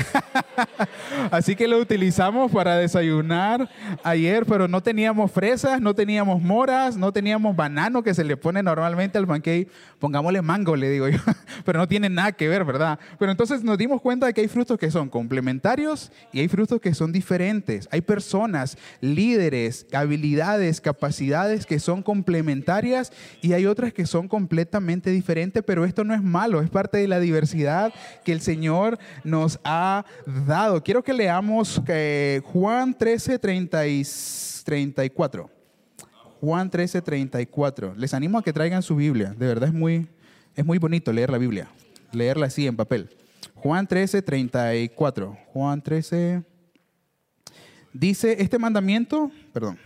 Así 1.31 1.55
que 1.55 1.65
lo 1.65 1.79
utilizamos 1.79 2.51
para 2.51 2.75
desayunar 2.75 3.69
ayer, 4.03 4.45
pero 4.45 4.67
no 4.67 4.83
teníamos 4.83 5.31
fresas, 5.31 5.79
no 5.79 5.95
teníamos 5.95 6.41
moras, 6.41 6.97
no 6.97 7.13
teníamos 7.13 7.55
banano 7.55 8.03
que 8.03 8.13
se 8.13 8.25
le 8.25 8.35
pone 8.35 8.61
normalmente 8.61 9.17
al 9.17 9.25
pancake. 9.25 9.69
Pongámosle 9.97 10.41
mango, 10.41 10.75
le 10.75 10.89
digo 10.89 11.07
yo. 11.07 11.19
Pero 11.63 11.79
no 11.79 11.87
tiene 11.87 12.09
nada 12.09 12.33
que 12.33 12.49
ver, 12.49 12.65
¿verdad? 12.65 12.99
Pero 13.17 13.31
entonces 13.31 13.63
nos 13.63 13.77
dimos 13.77 14.01
cuenta 14.01 14.25
de 14.25 14.33
que 14.33 14.41
hay 14.41 14.47
frutos 14.49 14.77
que 14.77 14.91
son 14.91 15.09
complementarios 15.09 16.11
y 16.33 16.41
hay 16.41 16.49
frutos 16.49 16.81
que 16.81 16.93
son 16.93 17.13
diferentes. 17.13 17.87
Hay 17.91 18.01
personas, 18.01 18.77
líderes, 18.99 19.87
habilidades, 19.93 20.81
capacidades 20.81 21.65
que 21.65 21.79
son 21.79 22.03
complementarias 22.03 23.13
y 23.41 23.53
hay 23.53 23.65
otras 23.65 23.93
que 23.93 24.05
son 24.05 24.27
completamente 24.27 25.11
diferentes, 25.11 25.63
pero 25.65 25.85
esto 25.85 26.03
no 26.03 26.13
es 26.13 26.24
malo, 26.25 26.61
es 26.61 26.69
parte 26.69 26.97
de 26.97 27.07
la 27.07 27.19
diversidad 27.19 27.93
que 28.23 28.31
el 28.31 28.41
Señor 28.41 28.97
nos 29.23 29.59
ha 29.63 30.05
dado. 30.45 30.83
Quiero 30.83 31.03
que 31.03 31.13
leamos 31.13 31.81
eh, 31.87 32.41
Juan 32.45 32.93
13, 32.93 33.39
34. 33.39 35.49
Juan 36.41 36.69
13, 36.69 37.01
34. 37.01 37.95
Les 37.95 38.13
animo 38.13 38.37
a 38.37 38.43
que 38.43 38.53
traigan 38.53 38.83
su 38.83 38.95
Biblia. 38.95 39.33
De 39.37 39.47
verdad 39.47 39.69
es 39.69 39.73
muy, 39.73 40.07
es 40.55 40.65
muy 40.65 40.77
bonito 40.77 41.13
leer 41.13 41.29
la 41.29 41.37
Biblia. 41.37 41.69
Leerla 42.11 42.47
así 42.47 42.67
en 42.67 42.75
papel. 42.75 43.09
Juan 43.55 43.87
13, 43.87 44.21
34. 44.21 45.37
Juan 45.53 45.81
13. 45.81 46.43
Dice, 47.93 48.35
este 48.39 48.59
mandamiento, 48.59 49.31
perdón, 49.53 49.79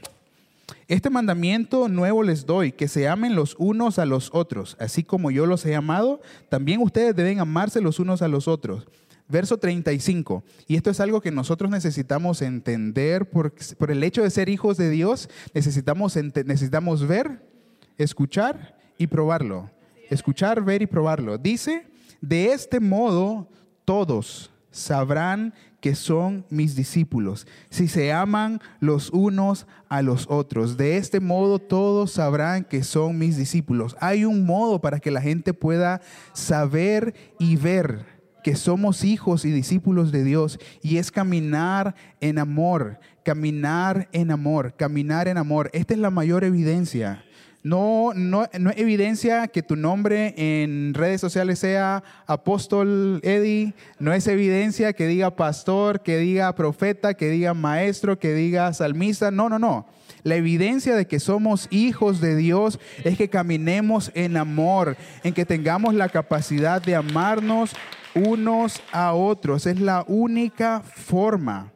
este 0.89 1.11
mandamiento 1.11 1.87
nuevo 1.87 2.23
les 2.23 2.47
doy, 2.47 2.71
que 2.71 2.87
se 2.87 3.07
amen 3.07 3.35
los 3.35 3.55
unos 3.59 3.99
a 3.99 4.07
los 4.07 4.31
otros, 4.33 4.75
así 4.79 5.03
como 5.03 5.29
yo 5.29 5.45
los 5.45 5.63
he 5.67 5.75
amado, 5.75 6.19
también 6.49 6.81
ustedes 6.81 7.15
deben 7.15 7.39
amarse 7.39 7.79
los 7.79 7.99
unos 7.99 8.23
a 8.23 8.27
los 8.27 8.47
otros. 8.47 8.87
Verso 9.27 9.57
35, 9.59 10.43
y 10.67 10.75
esto 10.75 10.89
es 10.89 10.99
algo 10.99 11.21
que 11.21 11.29
nosotros 11.29 11.69
necesitamos 11.69 12.41
entender 12.41 13.29
por, 13.29 13.53
por 13.77 13.91
el 13.91 14.03
hecho 14.03 14.23
de 14.23 14.31
ser 14.31 14.49
hijos 14.49 14.77
de 14.77 14.89
Dios, 14.89 15.29
necesitamos, 15.53 16.15
necesitamos 16.15 17.07
ver, 17.07 17.39
escuchar 17.99 18.75
y 18.97 19.05
probarlo. 19.05 19.69
Escuchar, 20.09 20.63
ver 20.63 20.81
y 20.81 20.87
probarlo. 20.87 21.37
Dice, 21.37 21.85
de 22.19 22.51
este 22.51 22.79
modo 22.79 23.47
todos 23.85 24.49
sabrán 24.71 25.53
que 25.81 25.95
son 25.95 26.45
mis 26.49 26.75
discípulos, 26.75 27.47
si 27.69 27.87
se 27.87 28.11
aman 28.11 28.59
los 28.79 29.09
unos 29.11 29.67
a 29.87 30.01
los 30.01 30.27
otros. 30.29 30.77
De 30.77 30.97
este 30.97 31.19
modo 31.19 31.59
todos 31.59 32.11
sabrán 32.11 32.63
que 32.63 32.83
son 32.83 33.17
mis 33.17 33.37
discípulos. 33.37 33.95
Hay 33.99 34.25
un 34.25 34.45
modo 34.45 34.81
para 34.81 34.99
que 34.99 35.11
la 35.11 35.21
gente 35.21 35.53
pueda 35.53 36.01
saber 36.33 37.13
y 37.39 37.55
ver 37.55 38.05
que 38.43 38.55
somos 38.55 39.03
hijos 39.03 39.45
y 39.45 39.51
discípulos 39.51 40.11
de 40.11 40.23
Dios 40.23 40.59
y 40.81 40.97
es 40.97 41.11
caminar 41.11 41.95
en 42.21 42.39
amor, 42.39 42.99
caminar 43.23 44.07
en 44.11 44.31
amor, 44.31 44.75
caminar 44.75 45.27
en 45.27 45.37
amor. 45.37 45.69
Esta 45.73 45.93
es 45.93 45.99
la 45.99 46.09
mayor 46.09 46.43
evidencia 46.43 47.23
no, 47.61 48.13
no, 48.15 48.47
no, 48.57 48.71
evidencia 48.71 49.49
que 49.49 49.61
tu 49.61 49.75
nombre 49.75 50.33
en 50.37 50.93
redes 50.93 51.19
sociales 51.19 51.59
sea 51.59 52.03
apóstol 52.25 53.19
Eddie. 53.21 53.73
No 53.99 54.13
es 54.13 54.27
evidencia 54.27 54.93
que 54.93 55.07
diga 55.07 55.35
pastor, 55.35 56.01
que 56.01 56.17
diga 56.17 56.55
profeta, 56.55 57.15
que 57.15 57.29
diga 57.29 57.53
maestro, 57.53 58.17
que 58.17 58.33
diga 58.33 58.73
salmista. 58.73 59.29
No, 59.29 59.49
no, 59.49 59.59
no. 59.59 59.87
La 60.23 60.35
evidencia 60.35 60.95
de 60.95 61.05
que 61.05 61.19
somos 61.19 61.67
hijos 61.69 62.21
de 62.21 62.37
Dios 62.37 62.79
es 63.03 63.17
que 63.17 63.29
caminemos 63.29 64.11
en 64.15 64.37
amor, 64.37 64.95
en 65.23 65.33
que 65.33 65.45
tengamos 65.45 65.93
la 65.93 66.07
capacidad 66.07 66.81
de 66.81 66.95
amarnos 66.95 67.71
unos 68.15 68.81
a 68.93 69.13
otros. 69.13 69.65
Es 69.65 69.81
la 69.81 70.05
única 70.07 70.81
forma. 70.81 71.73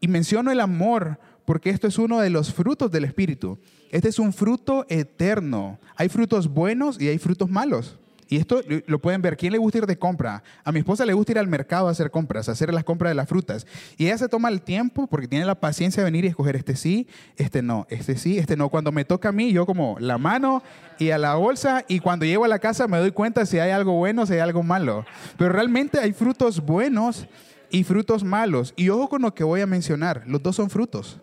Y 0.00 0.06
menciono 0.06 0.52
el 0.52 0.60
amor 0.60 1.18
porque 1.44 1.70
esto 1.70 1.86
es 1.86 1.98
uno 1.98 2.20
de 2.20 2.30
los 2.30 2.52
frutos 2.52 2.90
del 2.90 3.04
Espíritu. 3.04 3.58
Este 3.90 4.08
es 4.08 4.18
un 4.18 4.32
fruto 4.32 4.86
eterno. 4.88 5.78
Hay 5.96 6.08
frutos 6.08 6.48
buenos 6.48 7.00
y 7.00 7.08
hay 7.08 7.18
frutos 7.18 7.50
malos. 7.50 7.96
Y 8.28 8.38
esto 8.38 8.62
lo 8.86 8.98
pueden 8.98 9.22
ver. 9.22 9.36
¿Quién 9.36 9.52
le 9.52 9.58
gusta 9.58 9.78
ir 9.78 9.86
de 9.86 9.98
compra? 9.98 10.42
A 10.64 10.72
mi 10.72 10.78
esposa 10.78 11.04
le 11.04 11.12
gusta 11.12 11.32
ir 11.32 11.38
al 11.38 11.46
mercado 11.46 11.88
a 11.88 11.90
hacer 11.90 12.10
compras, 12.10 12.48
a 12.48 12.52
hacer 12.52 12.72
las 12.72 12.84
compras 12.84 13.10
de 13.10 13.14
las 13.14 13.28
frutas. 13.28 13.66
Y 13.96 14.06
ella 14.06 14.18
se 14.18 14.28
toma 14.28 14.48
el 14.48 14.62
tiempo 14.62 15.06
porque 15.06 15.28
tiene 15.28 15.44
la 15.44 15.54
paciencia 15.54 16.02
de 16.02 16.10
venir 16.10 16.24
y 16.24 16.28
escoger 16.28 16.56
este 16.56 16.76
sí, 16.76 17.06
este 17.36 17.62
no, 17.62 17.86
este 17.90 18.16
sí, 18.16 18.38
este 18.38 18.56
no. 18.56 18.70
Cuando 18.70 18.92
me 18.92 19.04
toca 19.04 19.28
a 19.28 19.32
mí, 19.32 19.52
yo 19.52 19.66
como 19.66 19.96
la 20.00 20.18
mano 20.18 20.62
y 20.98 21.10
a 21.10 21.18
la 21.18 21.34
bolsa 21.34 21.84
y 21.86 22.00
cuando 22.00 22.24
llego 22.24 22.44
a 22.44 22.48
la 22.48 22.58
casa 22.58 22.88
me 22.88 22.98
doy 22.98 23.10
cuenta 23.10 23.44
si 23.46 23.58
hay 23.58 23.70
algo 23.70 23.92
bueno, 23.92 24.26
si 24.26 24.34
hay 24.34 24.40
algo 24.40 24.62
malo. 24.62 25.04
Pero 25.36 25.52
realmente 25.52 25.98
hay 25.98 26.12
frutos 26.12 26.64
buenos 26.64 27.26
y 27.70 27.84
frutos 27.84 28.24
malos. 28.24 28.72
Y 28.76 28.88
ojo 28.88 29.08
con 29.08 29.22
lo 29.22 29.34
que 29.34 29.44
voy 29.44 29.60
a 29.60 29.66
mencionar. 29.66 30.22
Los 30.26 30.42
dos 30.42 30.56
son 30.56 30.70
frutos. 30.70 31.20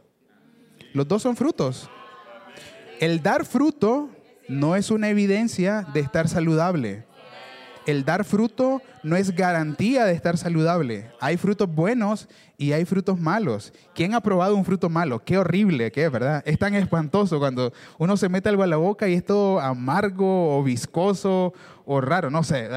Los 0.94 1.08
dos 1.08 1.22
son 1.22 1.36
frutos. 1.36 1.90
El 3.00 3.24
dar 3.24 3.46
fruto 3.46 4.10
no 4.48 4.76
es 4.76 4.92
una 4.92 5.10
evidencia 5.10 5.88
de 5.94 6.02
estar 6.02 6.28
saludable. 6.28 7.06
El 7.88 8.06
dar 8.06 8.26
fruto 8.26 8.82
no 9.02 9.16
es 9.16 9.36
garantía 9.36 10.06
de 10.06 10.14
estar 10.14 10.38
saludable. 10.38 11.10
Hay 11.20 11.38
frutos 11.38 11.74
buenos 11.74 12.28
y 12.58 12.74
hay 12.74 12.86
frutos 12.86 13.20
malos. 13.20 13.74
¿Quién 13.96 14.14
ha 14.14 14.22
probado 14.22 14.56
un 14.56 14.66
fruto 14.66 14.88
malo? 14.90 15.24
Qué 15.24 15.38
horrible 15.38 15.92
que 15.92 16.06
es, 16.06 16.12
¿verdad? 16.12 16.44
Es 16.46 16.60
tan 16.60 16.76
espantoso 16.76 17.40
cuando 17.40 17.74
uno 17.98 18.18
se 18.18 18.30
mete 18.30 18.50
algo 18.50 18.62
a 18.62 18.68
la 18.68 18.78
boca 18.78 19.08
y 19.08 19.16
es 19.16 19.26
todo 19.26 19.60
amargo 19.60 20.58
o 20.58 20.64
viscoso 20.64 21.54
o 21.86 22.02
raro, 22.02 22.30
no 22.30 22.44
sé. 22.44 22.70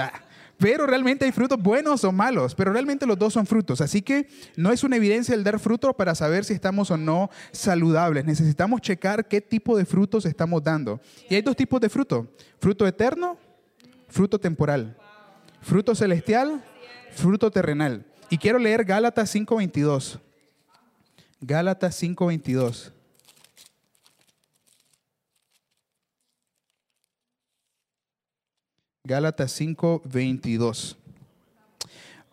Pero 0.65 0.87
realmente 0.87 1.27
hay 1.27 1.31
frutos 1.31 1.63
buenos 1.63 2.05
o 2.05 2.11
malos, 2.11 2.55
pero 2.55 2.73
realmente 2.73 3.05
los 3.05 3.19
dos 3.19 3.35
son 3.35 3.45
frutos. 3.45 3.83
Así 3.83 4.01
que 4.01 4.29
no 4.57 4.73
es 4.73 4.83
una 4.83 4.97
evidencia 4.97 5.35
el 5.35 5.45
dar 5.45 5.61
fruto 5.61 5.93
para 5.93 6.15
saber 6.15 6.43
si 6.47 6.55
estamos 6.55 6.91
o 6.91 6.97
no 6.97 7.29
saludables. 7.53 8.25
Necesitamos 8.25 8.81
checar 8.81 9.29
qué 9.29 9.43
tipo 9.43 9.77
de 9.77 9.85
frutos 9.85 10.25
estamos 10.25 10.65
dando. 10.65 11.03
Y 11.29 11.35
hay 11.35 11.43
dos 11.43 11.55
tipos 11.55 11.83
de 11.83 11.91
fruto. 11.91 12.33
Fruto 12.59 12.87
eterno, 12.87 13.37
fruto 14.09 14.41
temporal. 14.41 14.97
Fruto 15.61 15.95
celestial, 15.95 16.65
fruto 17.11 17.51
terrenal. 17.51 18.07
Y 18.31 18.39
quiero 18.39 18.59
leer 18.59 18.87
Gálatas 18.87 19.35
5.22. 19.35 20.19
Gálatas 21.43 22.03
5.22. 22.03 22.94
Gálatas 29.07 29.53
5, 29.53 30.01
22. 30.07 30.97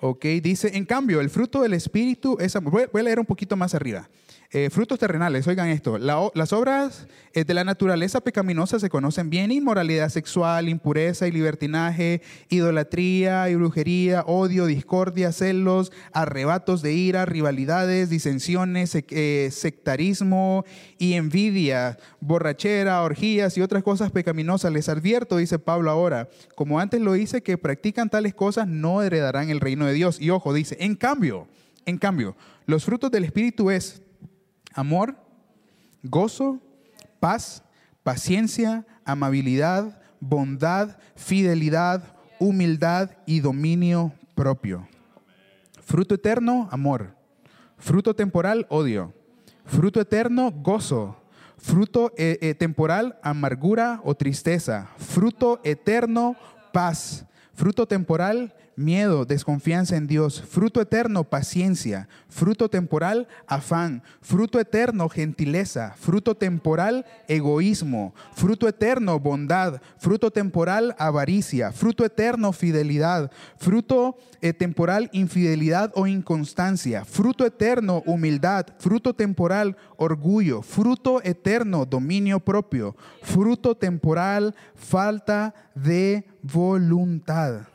Ok, 0.04 0.26
dice, 0.42 0.72
en 0.76 0.86
cambio, 0.86 1.22
el 1.22 1.30
fruto 1.30 1.62
del 1.62 1.74
Espíritu 1.74 2.36
es 2.40 2.56
amor. 2.56 2.90
Voy, 2.92 3.02
a 3.02 3.04
leer 3.04 3.20
un 3.20 3.26
poquito 3.26 3.56
más 3.56 3.76
arriba. 3.76 4.10
Eh, 4.54 4.70
frutos 4.70 5.00
terrenales, 5.00 5.48
oigan 5.48 5.70
esto. 5.70 5.98
las 5.98 6.52
obras 6.52 7.08
eh, 7.34 7.46
de 7.46 7.54
la 7.54 7.64
naturaleza 7.64 8.20
pecaminosa 8.20 8.80
se 8.80 8.90
conocen 8.90 9.30
bien: 9.30 9.50
inmoralidad 9.50 10.10
sexual, 10.10 10.68
impureza 10.68 11.26
y 11.26 11.32
libertinaje, 11.32 12.22
idolatría 12.50 13.50
y 13.50 13.56
brujería, 13.56 14.24
odio, 14.28 14.66
discordia, 14.66 15.32
celos, 15.32 15.94
arrebatos 16.12 16.82
de 16.82 16.92
ira, 16.92 17.26
rivalidades, 17.26 18.10
disensiones, 18.10 18.94
eh, 18.94 19.50
sectarismo 19.54 20.66
y 20.98 21.14
envidia, 21.14 21.98
borrachera, 22.20 23.04
orgías 23.04 23.58
y 23.58 23.62
otras 23.62 23.84
cosas 23.84 24.12
pecaminosas. 24.12 24.74
Les 24.74 24.90
advierto, 24.90 25.38
dice 25.38 25.60
Pablo 25.60 25.92
ahora, 25.92 26.28
como 26.56 26.82
antes 26.82 27.00
lo 27.00 27.16
hice, 27.16 27.42
que 27.42 27.58
practican 27.58 28.10
tales 28.10 28.34
cosas 28.34 28.68
no 28.68 29.02
heredarán 29.02 29.50
el 29.50 29.62
reino 29.62 29.86
de 29.86 29.91
Dios. 29.94 30.20
Y 30.20 30.30
ojo, 30.30 30.54
dice, 30.54 30.78
en 30.80 30.96
cambio, 30.96 31.48
en 31.86 31.98
cambio, 31.98 32.36
los 32.66 32.86
frutos 32.86 33.12
del 33.12 33.24
Espíritu 33.24 33.72
es 33.72 34.02
amor, 34.74 35.16
gozo, 36.04 36.60
paz, 37.20 37.64
paciencia, 38.04 38.86
amabilidad, 39.06 40.02
bondad, 40.20 40.98
fidelidad, 41.16 42.16
humildad 42.40 43.12
y 43.26 43.40
dominio 43.40 44.14
propio. 44.36 44.88
Fruto 45.82 46.16
eterno, 46.16 46.68
amor. 46.72 47.16
Fruto 47.78 48.16
temporal, 48.16 48.66
odio. 48.70 49.14
Fruto 49.66 50.00
eterno, 50.00 50.52
gozo. 50.52 51.18
Fruto 51.58 52.12
eh, 52.18 52.40
eh, 52.42 52.56
temporal, 52.56 53.20
amargura 53.22 54.02
o 54.04 54.16
tristeza. 54.16 54.90
Fruto 54.98 55.60
eterno, 55.64 56.36
paz. 56.72 57.26
Fruto 57.54 57.88
temporal, 57.88 58.56
miedo, 58.76 59.26
desconfianza 59.26 59.96
en 59.96 60.08
Dios, 60.08 60.42
fruto 60.42 60.82
eterno, 60.82 61.24
paciencia, 61.24 62.08
fruto 62.30 62.70
temporal, 62.70 63.28
afán, 63.48 64.04
fruto 64.22 64.60
eterno, 64.60 65.10
gentileza, 65.10 65.94
fruto 65.98 66.36
temporal, 66.36 67.06
egoísmo, 67.28 68.14
fruto 68.34 68.68
eterno, 68.68 69.20
bondad, 69.20 69.82
fruto 69.98 70.32
temporal, 70.32 70.96
avaricia, 70.98 71.72
fruto 71.72 72.06
eterno, 72.06 72.52
fidelidad, 72.52 73.32
fruto 73.58 74.18
eh, 74.42 74.54
temporal, 74.54 75.10
infidelidad 75.12 75.92
o 75.96 76.08
inconstancia, 76.08 77.06
fruto 77.06 77.46
eterno, 77.46 78.04
humildad, 78.06 78.68
fruto 78.80 79.14
temporal, 79.14 79.76
orgullo, 79.98 80.62
fruto 80.62 81.22
eterno, 81.24 81.86
dominio 81.86 82.40
propio, 82.40 82.96
fruto 83.22 83.76
temporal, 83.76 84.56
falta 84.76 85.54
de 85.76 86.24
voluntad. 86.42 87.71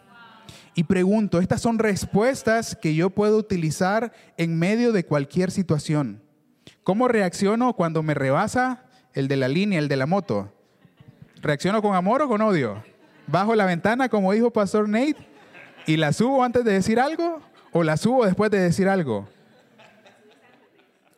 Y 0.78 0.84
pregunto, 0.84 1.40
estas 1.40 1.62
son 1.62 1.78
respuestas 1.78 2.76
que 2.76 2.94
yo 2.94 3.08
puedo 3.08 3.38
utilizar 3.38 4.12
en 4.36 4.58
medio 4.58 4.92
de 4.92 5.06
cualquier 5.06 5.50
situación. 5.50 6.22
¿Cómo 6.84 7.08
reacciono 7.08 7.72
cuando 7.72 8.02
me 8.02 8.12
rebasa 8.12 8.84
el 9.14 9.26
de 9.26 9.36
la 9.36 9.48
línea, 9.48 9.78
el 9.78 9.88
de 9.88 9.96
la 9.96 10.04
moto? 10.04 10.52
¿Reacciono 11.40 11.80
con 11.80 11.94
amor 11.94 12.20
o 12.20 12.28
con 12.28 12.42
odio? 12.42 12.84
¿Bajo 13.26 13.54
la 13.54 13.64
ventana, 13.64 14.10
como 14.10 14.32
dijo 14.32 14.52
Pastor 14.52 14.86
Nate, 14.86 15.16
y 15.86 15.96
la 15.96 16.12
subo 16.12 16.44
antes 16.44 16.62
de 16.62 16.74
decir 16.74 17.00
algo 17.00 17.40
o 17.72 17.82
la 17.82 17.96
subo 17.96 18.26
después 18.26 18.50
de 18.50 18.60
decir 18.60 18.86
algo? 18.86 19.26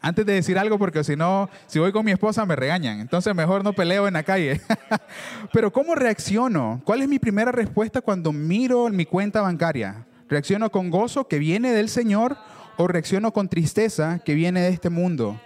Antes 0.00 0.24
de 0.24 0.34
decir 0.34 0.58
algo, 0.58 0.78
porque 0.78 1.02
si 1.02 1.16
no, 1.16 1.50
si 1.66 1.78
voy 1.78 1.90
con 1.90 2.04
mi 2.04 2.12
esposa 2.12 2.46
me 2.46 2.54
regañan. 2.54 3.00
Entonces 3.00 3.34
mejor 3.34 3.64
no 3.64 3.72
peleo 3.72 4.06
en 4.06 4.14
la 4.14 4.22
calle. 4.22 4.60
Pero 5.52 5.72
¿cómo 5.72 5.94
reacciono? 5.94 6.80
¿Cuál 6.84 7.02
es 7.02 7.08
mi 7.08 7.18
primera 7.18 7.50
respuesta 7.50 8.00
cuando 8.00 8.32
miro 8.32 8.88
mi 8.90 9.06
cuenta 9.06 9.40
bancaria? 9.40 10.06
¿Reacciono 10.28 10.70
con 10.70 10.90
gozo 10.90 11.26
que 11.26 11.38
viene 11.38 11.72
del 11.72 11.88
Señor 11.88 12.36
o 12.76 12.86
reacciono 12.86 13.32
con 13.32 13.48
tristeza 13.48 14.20
que 14.24 14.34
viene 14.34 14.60
de 14.60 14.68
este 14.68 14.90
mundo? 14.90 15.40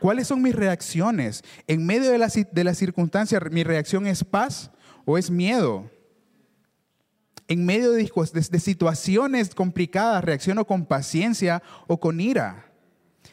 ¿Cuáles 0.00 0.26
son 0.26 0.42
mis 0.42 0.56
reacciones? 0.56 1.44
En 1.68 1.86
medio 1.86 2.10
de 2.10 2.18
la, 2.18 2.26
de 2.26 2.64
la 2.64 2.74
circunstancia, 2.74 3.38
¿mi 3.52 3.62
reacción 3.62 4.08
es 4.08 4.24
paz 4.24 4.72
o 5.04 5.16
es 5.16 5.30
miedo? 5.30 5.88
En 7.46 7.64
medio 7.64 7.92
de 7.92 8.10
situaciones 8.58 9.54
complicadas, 9.54 10.24
¿reacciono 10.24 10.64
con 10.64 10.86
paciencia 10.86 11.62
o 11.86 12.00
con 12.00 12.20
ira? 12.20 12.71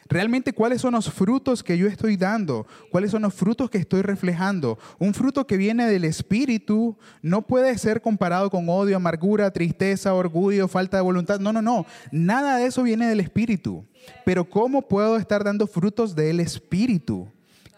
Realmente 0.08 0.52
cuáles 0.52 0.80
son 0.80 0.94
los 0.94 1.10
frutos 1.10 1.62
que 1.62 1.78
yo 1.78 1.86
estoy 1.86 2.16
dando, 2.16 2.66
cuáles 2.90 3.12
son 3.12 3.22
los 3.22 3.34
frutos 3.34 3.70
que 3.70 3.78
estoy 3.78 4.02
reflejando. 4.02 4.78
Un 4.98 5.14
fruto 5.14 5.46
que 5.46 5.56
viene 5.56 5.86
del 5.86 6.04
Espíritu 6.04 6.96
no 7.22 7.42
puede 7.42 7.76
ser 7.78 8.02
comparado 8.02 8.50
con 8.50 8.68
odio, 8.68 8.96
amargura, 8.96 9.50
tristeza, 9.50 10.14
orgullo, 10.14 10.68
falta 10.68 10.96
de 10.96 11.02
voluntad. 11.02 11.40
No, 11.40 11.52
no, 11.52 11.62
no. 11.62 11.86
Nada 12.10 12.56
de 12.56 12.66
eso 12.66 12.82
viene 12.82 13.08
del 13.08 13.20
Espíritu. 13.20 13.84
Pero 14.24 14.48
¿cómo 14.48 14.82
puedo 14.82 15.16
estar 15.16 15.44
dando 15.44 15.66
frutos 15.66 16.14
del 16.14 16.40
Espíritu? 16.40 17.28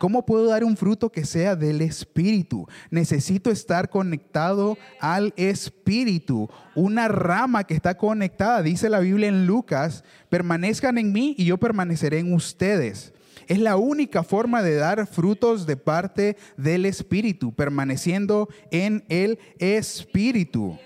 ¿Cómo 0.03 0.27
puedo 0.27 0.47
dar 0.47 0.65
un 0.65 0.77
fruto 0.77 1.13
que 1.13 1.25
sea 1.25 1.55
del 1.55 1.81
Espíritu? 1.81 2.67
Necesito 2.91 3.53
estar 3.53 3.89
conectado 3.89 4.77
al 4.99 5.33
Espíritu. 5.37 6.51
Una 6.75 7.07
rama 7.07 7.63
que 7.63 7.75
está 7.75 7.97
conectada, 7.97 8.63
dice 8.63 8.89
la 8.89 8.99
Biblia 8.99 9.29
en 9.29 9.47
Lucas, 9.47 10.03
permanezcan 10.29 10.99
en 10.99 11.13
mí 11.13 11.37
y 11.39 11.45
yo 11.45 11.57
permaneceré 11.57 12.19
en 12.19 12.35
ustedes. 12.35 13.13
Es 13.47 13.61
la 13.61 13.77
única 13.77 14.25
forma 14.25 14.61
de 14.65 14.75
dar 14.75 15.07
frutos 15.07 15.67
de 15.67 15.77
parte 15.77 16.37
del 16.57 16.85
Espíritu, 16.85 17.55
permaneciendo 17.55 18.49
en 18.73 19.05
el 19.09 19.39
Espíritu. 19.61 20.81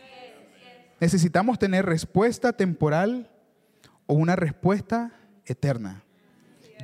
Necesitamos 1.01 1.59
tener 1.59 1.87
respuesta 1.87 2.53
temporal 2.53 3.31
o 4.05 4.13
una 4.13 4.37
respuesta 4.37 5.11
eterna. 5.47 6.03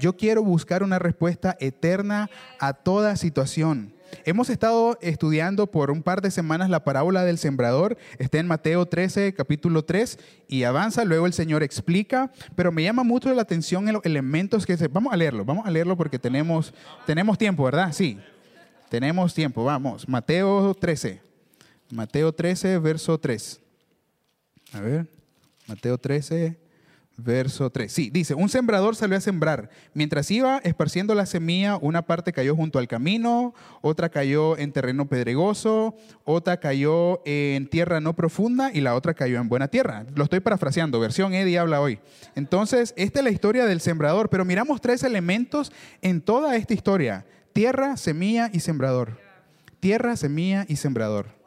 Yo 0.00 0.16
quiero 0.16 0.42
buscar 0.42 0.82
una 0.82 0.98
respuesta 0.98 1.56
eterna 1.60 2.30
a 2.58 2.72
toda 2.74 3.16
situación. 3.16 3.94
Hemos 4.24 4.50
estado 4.50 4.98
estudiando 5.00 5.66
por 5.66 5.90
un 5.90 6.02
par 6.02 6.20
de 6.20 6.30
semanas 6.30 6.70
la 6.70 6.84
parábola 6.84 7.24
del 7.24 7.38
sembrador. 7.38 7.96
Está 8.18 8.38
en 8.38 8.46
Mateo 8.46 8.86
13, 8.86 9.34
capítulo 9.34 9.84
3, 9.84 10.18
y 10.48 10.64
avanza. 10.64 11.04
Luego 11.04 11.26
el 11.26 11.32
Señor 11.32 11.62
explica, 11.62 12.30
pero 12.54 12.72
me 12.72 12.82
llama 12.82 13.02
mucho 13.02 13.32
la 13.32 13.42
atención 13.42 13.90
los 13.92 14.04
elementos 14.04 14.66
que 14.66 14.76
se... 14.76 14.88
Vamos 14.88 15.12
a 15.12 15.16
leerlo, 15.16 15.44
vamos 15.44 15.66
a 15.66 15.70
leerlo 15.70 15.96
porque 15.96 16.18
tenemos, 16.18 16.72
tenemos 17.06 17.38
tiempo, 17.38 17.64
¿verdad? 17.64 17.92
Sí, 17.92 18.18
tenemos 18.88 19.34
tiempo. 19.34 19.64
Vamos, 19.64 20.08
Mateo 20.08 20.74
13. 20.74 21.20
Mateo 21.90 22.32
13, 22.32 22.78
verso 22.78 23.18
3. 23.18 23.60
A 24.74 24.80
ver, 24.80 25.06
Mateo 25.66 25.98
13, 25.98 26.56
verso 27.16 27.70
3. 27.70 27.92
Sí, 27.92 28.10
dice, 28.10 28.34
un 28.34 28.48
sembrador 28.48 28.96
salió 28.96 29.16
a 29.16 29.20
sembrar. 29.20 29.70
Mientras 29.94 30.30
iba 30.30 30.58
esparciendo 30.58 31.14
la 31.14 31.26
semilla, 31.26 31.76
una 31.76 32.02
parte 32.02 32.32
cayó 32.32 32.56
junto 32.56 32.78
al 32.78 32.88
camino, 32.88 33.54
otra 33.80 34.08
cayó 34.08 34.56
en 34.58 34.72
terreno 34.72 35.08
pedregoso, 35.08 35.96
otra 36.24 36.58
cayó 36.58 37.20
en 37.24 37.68
tierra 37.68 38.00
no 38.00 38.14
profunda 38.14 38.70
y 38.72 38.80
la 38.80 38.94
otra 38.94 39.14
cayó 39.14 39.40
en 39.40 39.48
buena 39.48 39.68
tierra. 39.68 40.06
Lo 40.14 40.24
estoy 40.24 40.40
parafraseando, 40.40 41.00
versión 41.00 41.34
Eddie 41.34 41.58
habla 41.58 41.80
hoy. 41.80 41.98
Entonces, 42.34 42.94
esta 42.96 43.20
es 43.20 43.24
la 43.24 43.30
historia 43.30 43.66
del 43.66 43.80
sembrador, 43.80 44.28
pero 44.28 44.44
miramos 44.44 44.80
tres 44.80 45.02
elementos 45.02 45.72
en 46.00 46.20
toda 46.20 46.56
esta 46.56 46.74
historia. 46.74 47.26
Tierra, 47.52 47.96
semilla 47.96 48.50
y 48.52 48.60
sembrador. 48.60 49.18
Tierra, 49.80 50.16
semilla 50.16 50.64
y 50.68 50.76
sembrador. 50.76 51.41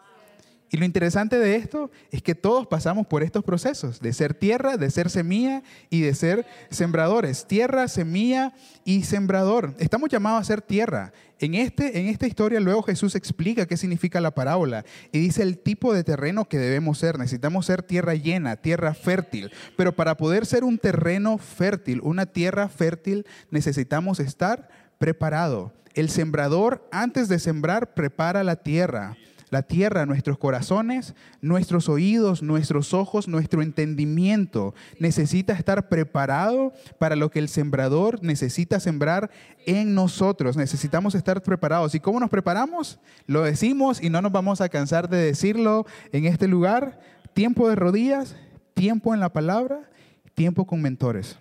Y 0.71 0.77
lo 0.77 0.85
interesante 0.85 1.37
de 1.37 1.55
esto 1.55 1.91
es 2.11 2.23
que 2.23 2.33
todos 2.33 2.65
pasamos 2.65 3.05
por 3.05 3.21
estos 3.21 3.43
procesos, 3.43 3.99
de 3.99 4.11
ser 4.13 4.33
tierra, 4.33 4.77
de 4.77 4.89
ser 4.89 5.09
semilla 5.09 5.61
y 5.89 6.01
de 6.01 6.15
ser 6.15 6.45
sembradores. 6.69 7.45
Tierra, 7.45 7.87
semilla 7.87 8.53
y 8.83 9.03
sembrador. 9.03 9.75
Estamos 9.77 10.09
llamados 10.09 10.41
a 10.41 10.45
ser 10.45 10.61
tierra. 10.61 11.13
En, 11.39 11.53
este, 11.53 11.99
en 11.99 12.07
esta 12.07 12.25
historia 12.25 12.59
luego 12.59 12.81
Jesús 12.81 13.13
explica 13.15 13.67
qué 13.67 13.77
significa 13.77 14.21
la 14.21 14.31
parábola 14.31 14.85
y 15.11 15.19
dice 15.19 15.43
el 15.43 15.59
tipo 15.59 15.93
de 15.93 16.03
terreno 16.03 16.45
que 16.45 16.57
debemos 16.57 16.97
ser. 16.97 17.19
Necesitamos 17.19 17.67
ser 17.67 17.83
tierra 17.83 18.15
llena, 18.15 18.55
tierra 18.55 18.95
fértil. 18.95 19.51
Pero 19.77 19.95
para 19.95 20.17
poder 20.17 20.47
ser 20.47 20.63
un 20.63 20.79
terreno 20.79 21.37
fértil, 21.37 22.01
una 22.01 22.25
tierra 22.25 22.69
fértil, 22.69 23.25
necesitamos 23.51 24.19
estar 24.19 24.67
preparado. 24.97 25.73
El 25.93 26.09
sembrador 26.09 26.87
antes 26.91 27.29
de 27.29 27.37
sembrar 27.39 27.93
prepara 27.93 28.43
la 28.43 28.55
tierra 28.57 29.15
la 29.49 29.63
tierra, 29.63 30.05
nuestros 30.05 30.37
corazones, 30.37 31.13
nuestros 31.41 31.87
oídos, 31.89 32.41
nuestros 32.41 32.93
ojos, 32.93 33.27
nuestro 33.27 33.61
entendimiento 33.61 34.73
necesita 34.99 35.53
estar 35.53 35.87
preparado 35.87 36.73
para 36.97 37.15
lo 37.15 37.29
que 37.29 37.39
el 37.39 37.49
sembrador 37.49 38.23
necesita 38.23 38.79
sembrar 38.79 39.29
en 39.65 39.93
nosotros. 39.93 40.57
Necesitamos 40.57 41.15
estar 41.15 41.41
preparados. 41.43 41.95
¿Y 41.95 41.99
cómo 41.99 42.19
nos 42.19 42.29
preparamos? 42.29 42.99
Lo 43.27 43.43
decimos 43.43 44.01
y 44.01 44.09
no 44.09 44.21
nos 44.21 44.31
vamos 44.31 44.61
a 44.61 44.69
cansar 44.69 45.09
de 45.09 45.17
decirlo 45.17 45.85
en 46.11 46.25
este 46.25 46.47
lugar. 46.47 46.99
Tiempo 47.33 47.69
de 47.69 47.75
rodillas, 47.75 48.35
tiempo 48.73 49.13
en 49.13 49.19
la 49.19 49.31
palabra, 49.31 49.89
tiempo 50.33 50.65
con 50.65 50.81
mentores. 50.81 51.37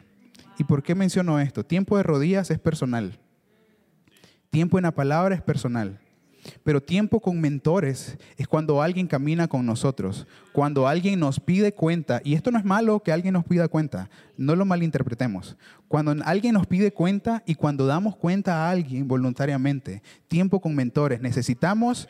¿Y 0.58 0.64
por 0.64 0.82
qué 0.82 0.94
menciono 0.94 1.40
esto? 1.40 1.64
Tiempo 1.64 1.96
de 1.96 2.02
rodillas 2.02 2.50
es 2.50 2.58
personal. 2.58 3.18
Tiempo 4.50 4.78
en 4.78 4.84
la 4.84 4.92
palabra 4.92 5.34
es 5.34 5.42
personal. 5.42 5.98
Pero 6.62 6.82
tiempo 6.82 7.20
con 7.20 7.40
mentores 7.40 8.16
es 8.36 8.46
cuando 8.48 8.82
alguien 8.82 9.06
camina 9.06 9.48
con 9.48 9.64
nosotros, 9.66 10.26
cuando 10.52 10.86
alguien 10.86 11.20
nos 11.20 11.40
pide 11.40 11.72
cuenta, 11.72 12.20
y 12.24 12.34
esto 12.34 12.50
no 12.50 12.58
es 12.58 12.64
malo 12.64 13.00
que 13.00 13.12
alguien 13.12 13.34
nos 13.34 13.44
pida 13.44 13.68
cuenta, 13.68 14.10
no 14.36 14.56
lo 14.56 14.64
malinterpretemos. 14.64 15.56
Cuando 15.88 16.14
alguien 16.24 16.54
nos 16.54 16.66
pide 16.66 16.92
cuenta 16.92 17.42
y 17.46 17.54
cuando 17.54 17.86
damos 17.86 18.16
cuenta 18.16 18.66
a 18.66 18.70
alguien 18.70 19.06
voluntariamente, 19.08 20.02
tiempo 20.28 20.60
con 20.60 20.74
mentores, 20.74 21.20
necesitamos 21.20 22.08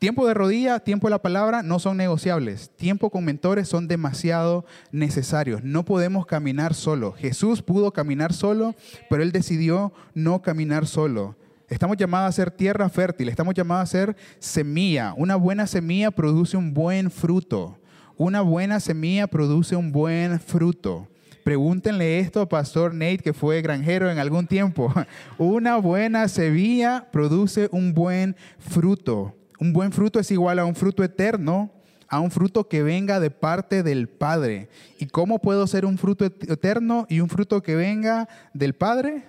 Tiempo 0.00 0.26
de 0.26 0.32
rodilla, 0.32 0.80
tiempo 0.80 1.08
de 1.08 1.10
la 1.10 1.20
palabra 1.20 1.62
no 1.62 1.78
son 1.78 1.98
negociables. 1.98 2.70
Tiempo 2.74 3.10
con 3.10 3.22
mentores 3.22 3.68
son 3.68 3.86
demasiado 3.86 4.64
necesarios. 4.92 5.62
No 5.62 5.84
podemos 5.84 6.24
caminar 6.24 6.72
solo. 6.72 7.12
Jesús 7.12 7.60
pudo 7.60 7.92
caminar 7.92 8.32
solo, 8.32 8.74
pero 9.10 9.22
él 9.22 9.30
decidió 9.30 9.92
no 10.14 10.40
caminar 10.40 10.86
solo. 10.86 11.36
Estamos 11.70 11.96
llamados 11.96 12.28
a 12.28 12.32
ser 12.32 12.50
tierra 12.50 12.88
fértil, 12.88 13.28
estamos 13.28 13.54
llamados 13.54 13.84
a 13.84 13.92
ser 13.92 14.16
semilla. 14.40 15.14
Una 15.16 15.36
buena 15.36 15.68
semilla 15.68 16.10
produce 16.10 16.56
un 16.56 16.74
buen 16.74 17.12
fruto. 17.12 17.78
Una 18.16 18.40
buena 18.40 18.80
semilla 18.80 19.28
produce 19.28 19.76
un 19.76 19.92
buen 19.92 20.40
fruto. 20.40 21.06
Pregúntenle 21.44 22.18
esto 22.18 22.40
a 22.40 22.48
Pastor 22.48 22.92
Nate, 22.92 23.18
que 23.18 23.32
fue 23.32 23.62
granjero 23.62 24.10
en 24.10 24.18
algún 24.18 24.48
tiempo. 24.48 24.92
Una 25.38 25.76
buena 25.76 26.26
semilla 26.26 27.06
produce 27.12 27.68
un 27.70 27.94
buen 27.94 28.34
fruto. 28.58 29.36
Un 29.60 29.72
buen 29.72 29.92
fruto 29.92 30.18
es 30.18 30.28
igual 30.32 30.58
a 30.58 30.64
un 30.64 30.74
fruto 30.74 31.04
eterno, 31.04 31.70
a 32.08 32.18
un 32.18 32.32
fruto 32.32 32.68
que 32.68 32.82
venga 32.82 33.20
de 33.20 33.30
parte 33.30 33.84
del 33.84 34.08
Padre. 34.08 34.68
¿Y 34.98 35.06
cómo 35.06 35.38
puedo 35.38 35.68
ser 35.68 35.86
un 35.86 35.98
fruto 35.98 36.24
eterno 36.24 37.06
y 37.08 37.20
un 37.20 37.28
fruto 37.28 37.62
que 37.62 37.76
venga 37.76 38.28
del 38.54 38.74
Padre? 38.74 39.22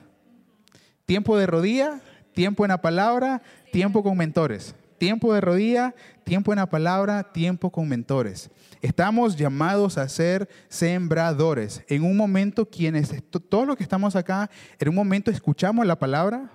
Tiempo 1.06 1.38
de 1.38 1.46
rodilla, 1.46 2.02
tiempo 2.34 2.66
en 2.66 2.70
la 2.70 2.82
palabra, 2.82 3.42
tiempo 3.72 4.04
con 4.04 4.18
mentores. 4.18 4.76
Tiempo 4.98 5.34
de 5.34 5.42
rodilla, 5.42 5.96
tiempo 6.24 6.54
en 6.54 6.58
la 6.58 6.70
palabra, 6.70 7.24
tiempo 7.24 7.72
con 7.72 7.90
mentores. 7.90 8.52
Estamos 8.82 9.36
llamados 9.36 9.98
a 9.98 10.08
ser 10.08 10.48
sembradores. 10.70 11.84
En 11.88 12.04
un 12.04 12.16
momento, 12.16 12.70
quienes, 12.70 13.12
todos 13.50 13.66
los 13.66 13.78
que 13.78 13.84
estamos 13.84 14.16
acá, 14.16 14.50
en 14.80 14.90
un 14.90 14.96
momento 14.96 15.32
escuchamos 15.32 15.88
la 15.88 15.98
palabra, 15.98 16.52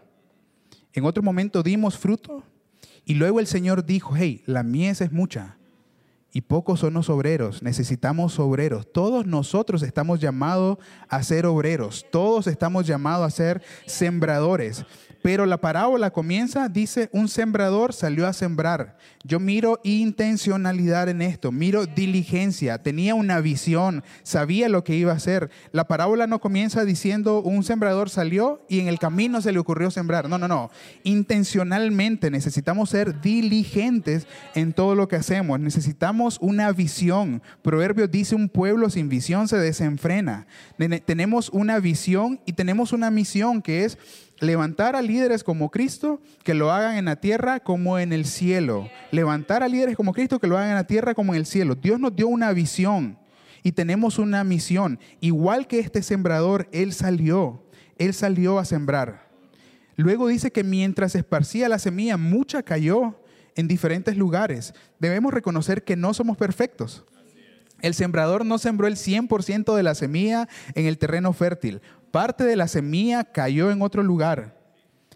en 0.92 1.04
otro 1.04 1.22
momento 1.22 1.62
dimos 1.62 1.98
fruto, 1.98 2.44
y 3.04 3.14
luego 3.14 3.40
el 3.40 3.46
Señor 3.46 3.84
dijo, 3.84 4.14
hey, 4.16 4.42
la 4.46 4.62
mies 4.62 5.00
es 5.00 5.12
mucha 5.12 5.56
y 6.36 6.42
pocos 6.42 6.80
son 6.80 6.92
los 6.92 7.08
obreros, 7.08 7.62
necesitamos 7.62 8.38
obreros. 8.38 8.92
Todos 8.92 9.24
nosotros 9.24 9.82
estamos 9.82 10.20
llamados 10.20 10.76
a 11.08 11.22
ser 11.22 11.46
obreros, 11.46 12.04
todos 12.12 12.46
estamos 12.46 12.86
llamados 12.86 13.26
a 13.26 13.30
ser 13.34 13.62
sembradores. 13.86 14.84
Pero 15.22 15.46
la 15.46 15.60
parábola 15.60 16.10
comienza, 16.10 16.68
dice, 16.68 17.08
un 17.12 17.28
sembrador 17.28 17.92
salió 17.92 18.26
a 18.26 18.32
sembrar. 18.32 18.96
Yo 19.24 19.40
miro 19.40 19.80
intencionalidad 19.82 21.08
en 21.08 21.20
esto, 21.22 21.50
miro 21.50 21.86
diligencia, 21.86 22.82
tenía 22.82 23.14
una 23.14 23.40
visión, 23.40 24.04
sabía 24.22 24.68
lo 24.68 24.84
que 24.84 24.94
iba 24.94 25.12
a 25.12 25.16
hacer. 25.16 25.50
La 25.72 25.88
parábola 25.88 26.26
no 26.26 26.40
comienza 26.40 26.84
diciendo 26.84 27.40
un 27.40 27.64
sembrador 27.64 28.08
salió 28.08 28.64
y 28.68 28.80
en 28.80 28.88
el 28.88 28.98
camino 28.98 29.40
se 29.40 29.52
le 29.52 29.58
ocurrió 29.58 29.90
sembrar. 29.90 30.28
No, 30.28 30.38
no, 30.38 30.48
no. 30.48 30.70
Intencionalmente 31.02 32.30
necesitamos 32.30 32.90
ser 32.90 33.20
diligentes 33.20 34.26
en 34.54 34.72
todo 34.72 34.94
lo 34.94 35.08
que 35.08 35.16
hacemos. 35.16 35.58
Necesitamos 35.58 36.38
una 36.40 36.70
visión. 36.72 37.42
Proverbio 37.62 38.06
dice, 38.06 38.34
un 38.34 38.48
pueblo 38.48 38.90
sin 38.90 39.08
visión 39.08 39.48
se 39.48 39.58
desenfrena. 39.58 40.46
Tenemos 41.04 41.48
una 41.50 41.80
visión 41.80 42.40
y 42.46 42.52
tenemos 42.52 42.92
una 42.92 43.10
misión 43.10 43.62
que 43.62 43.84
es 43.84 43.98
levantar 44.40 44.96
a 44.96 45.02
líderes 45.02 45.42
como 45.44 45.70
Cristo 45.70 46.20
que 46.44 46.54
lo 46.54 46.70
hagan 46.70 46.96
en 46.96 47.06
la 47.06 47.16
tierra 47.16 47.60
como 47.60 47.98
en 47.98 48.12
el 48.12 48.24
cielo. 48.24 48.88
Levantar 49.10 49.62
a 49.62 49.68
líderes 49.68 49.96
como 49.96 50.12
Cristo 50.12 50.38
que 50.38 50.46
lo 50.46 50.56
hagan 50.56 50.70
en 50.70 50.76
la 50.76 50.86
tierra 50.86 51.14
como 51.14 51.34
en 51.34 51.40
el 51.40 51.46
cielo. 51.46 51.74
Dios 51.74 51.98
nos 51.98 52.14
dio 52.14 52.28
una 52.28 52.52
visión 52.52 53.18
y 53.62 53.72
tenemos 53.72 54.18
una 54.18 54.44
misión. 54.44 54.98
Igual 55.20 55.66
que 55.66 55.78
este 55.78 56.02
sembrador, 56.02 56.68
Él 56.72 56.92
salió, 56.92 57.64
Él 57.98 58.14
salió 58.14 58.58
a 58.58 58.64
sembrar. 58.64 59.26
Luego 59.96 60.28
dice 60.28 60.52
que 60.52 60.62
mientras 60.62 61.14
esparcía 61.14 61.68
la 61.68 61.78
semilla, 61.78 62.16
mucha 62.16 62.62
cayó 62.62 63.18
en 63.54 63.66
diferentes 63.66 64.16
lugares. 64.16 64.74
Debemos 65.00 65.32
reconocer 65.32 65.84
que 65.84 65.96
no 65.96 66.12
somos 66.12 66.36
perfectos. 66.36 67.04
El 67.82 67.94
sembrador 67.94 68.44
no 68.44 68.58
sembró 68.58 68.86
el 68.86 68.96
100% 68.96 69.74
de 69.74 69.82
la 69.82 69.94
semilla 69.94 70.48
en 70.74 70.86
el 70.86 70.98
terreno 70.98 71.32
fértil 71.32 71.82
parte 72.10 72.44
de 72.44 72.56
la 72.56 72.68
semilla 72.68 73.24
cayó 73.24 73.70
en 73.70 73.82
otro 73.82 74.02
lugar. 74.02 74.56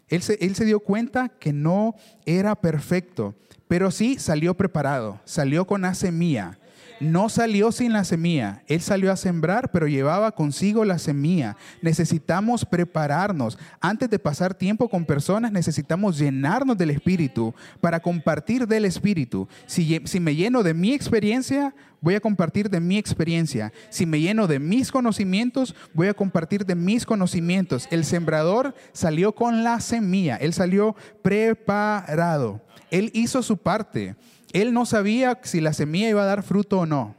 Él 0.09 0.23
se, 0.23 0.39
él 0.41 0.55
se, 0.55 0.65
dio 0.65 0.81
cuenta 0.81 1.29
que 1.29 1.53
no 1.53 1.95
era 2.27 2.55
perfecto, 2.55 3.35
pero 3.69 3.91
sí 3.91 4.19
salió 4.19 4.57
preparado, 4.57 5.21
salió 5.25 5.67
con 5.67 5.83
la 5.83 5.95
semilla 5.95 6.60
no 7.01 7.29
salió 7.31 7.73
sin 7.73 7.93
la 7.93 8.05
semilla. 8.05 8.63
Él 8.67 8.81
salió 8.81 9.11
a 9.11 9.17
sembrar, 9.17 9.71
pero 9.73 9.89
llevaba 9.89 10.33
consigo 10.33 10.85
la 10.85 10.99
semilla. 10.99 11.57
Necesitamos 11.83 12.65
prepararnos. 12.65 13.59
Antes 13.81 14.11
de 14.11 14.19
pasar 14.19 14.55
tiempo 14.55 14.89
con 14.89 15.07
personas, 15.07 15.51
necesitamos 15.51 16.19
llenarnos 16.19 16.77
del 16.77 16.91
Espíritu 16.91 17.55
para 17.81 18.01
compartir 18.01 18.69
del 18.69 18.85
Espíritu. 18.85 19.49
Si, 19.67 20.21
me 20.21 20.37
lleno 20.37 20.63
de 20.63 20.75
mi 20.75 20.93
experiencia, 20.93 21.75
voy 22.03 22.15
a 22.15 22.21
compartir 22.21 22.69
de 22.69 22.81
mi 22.81 22.99
experiencia. 22.99 23.73
Si 23.89 24.05
me 24.05 24.21
lleno 24.21 24.47
de 24.47 24.59
mis 24.59 24.93
conocimientos, 24.93 25.75
voy 25.95 26.09
a 26.09 26.15
compartir 26.15 26.67
de 26.67 26.75
mis 26.75 27.07
conocimientos. 27.07 27.89
El 27.91 28.05
sembrador 28.05 28.75
salió 28.93 29.35
con 29.35 29.65
la 29.65 29.81
semilla. 29.81 30.37
Él 30.37 30.53
salió 30.53 30.95
preparado. 31.23 32.61
Él 32.91 33.11
hizo 33.15 33.43
su 33.43 33.57
parte. 33.57 34.17
Él 34.53 34.73
no 34.73 34.87
sabía 34.87 35.39
si 35.43 35.61
la 35.61 35.73
semilla 35.73 36.09
iba 36.09 36.23
a 36.23 36.27
dar 36.27 36.43
fruto 36.43 36.81
o 36.81 36.87
no. 36.87 37.15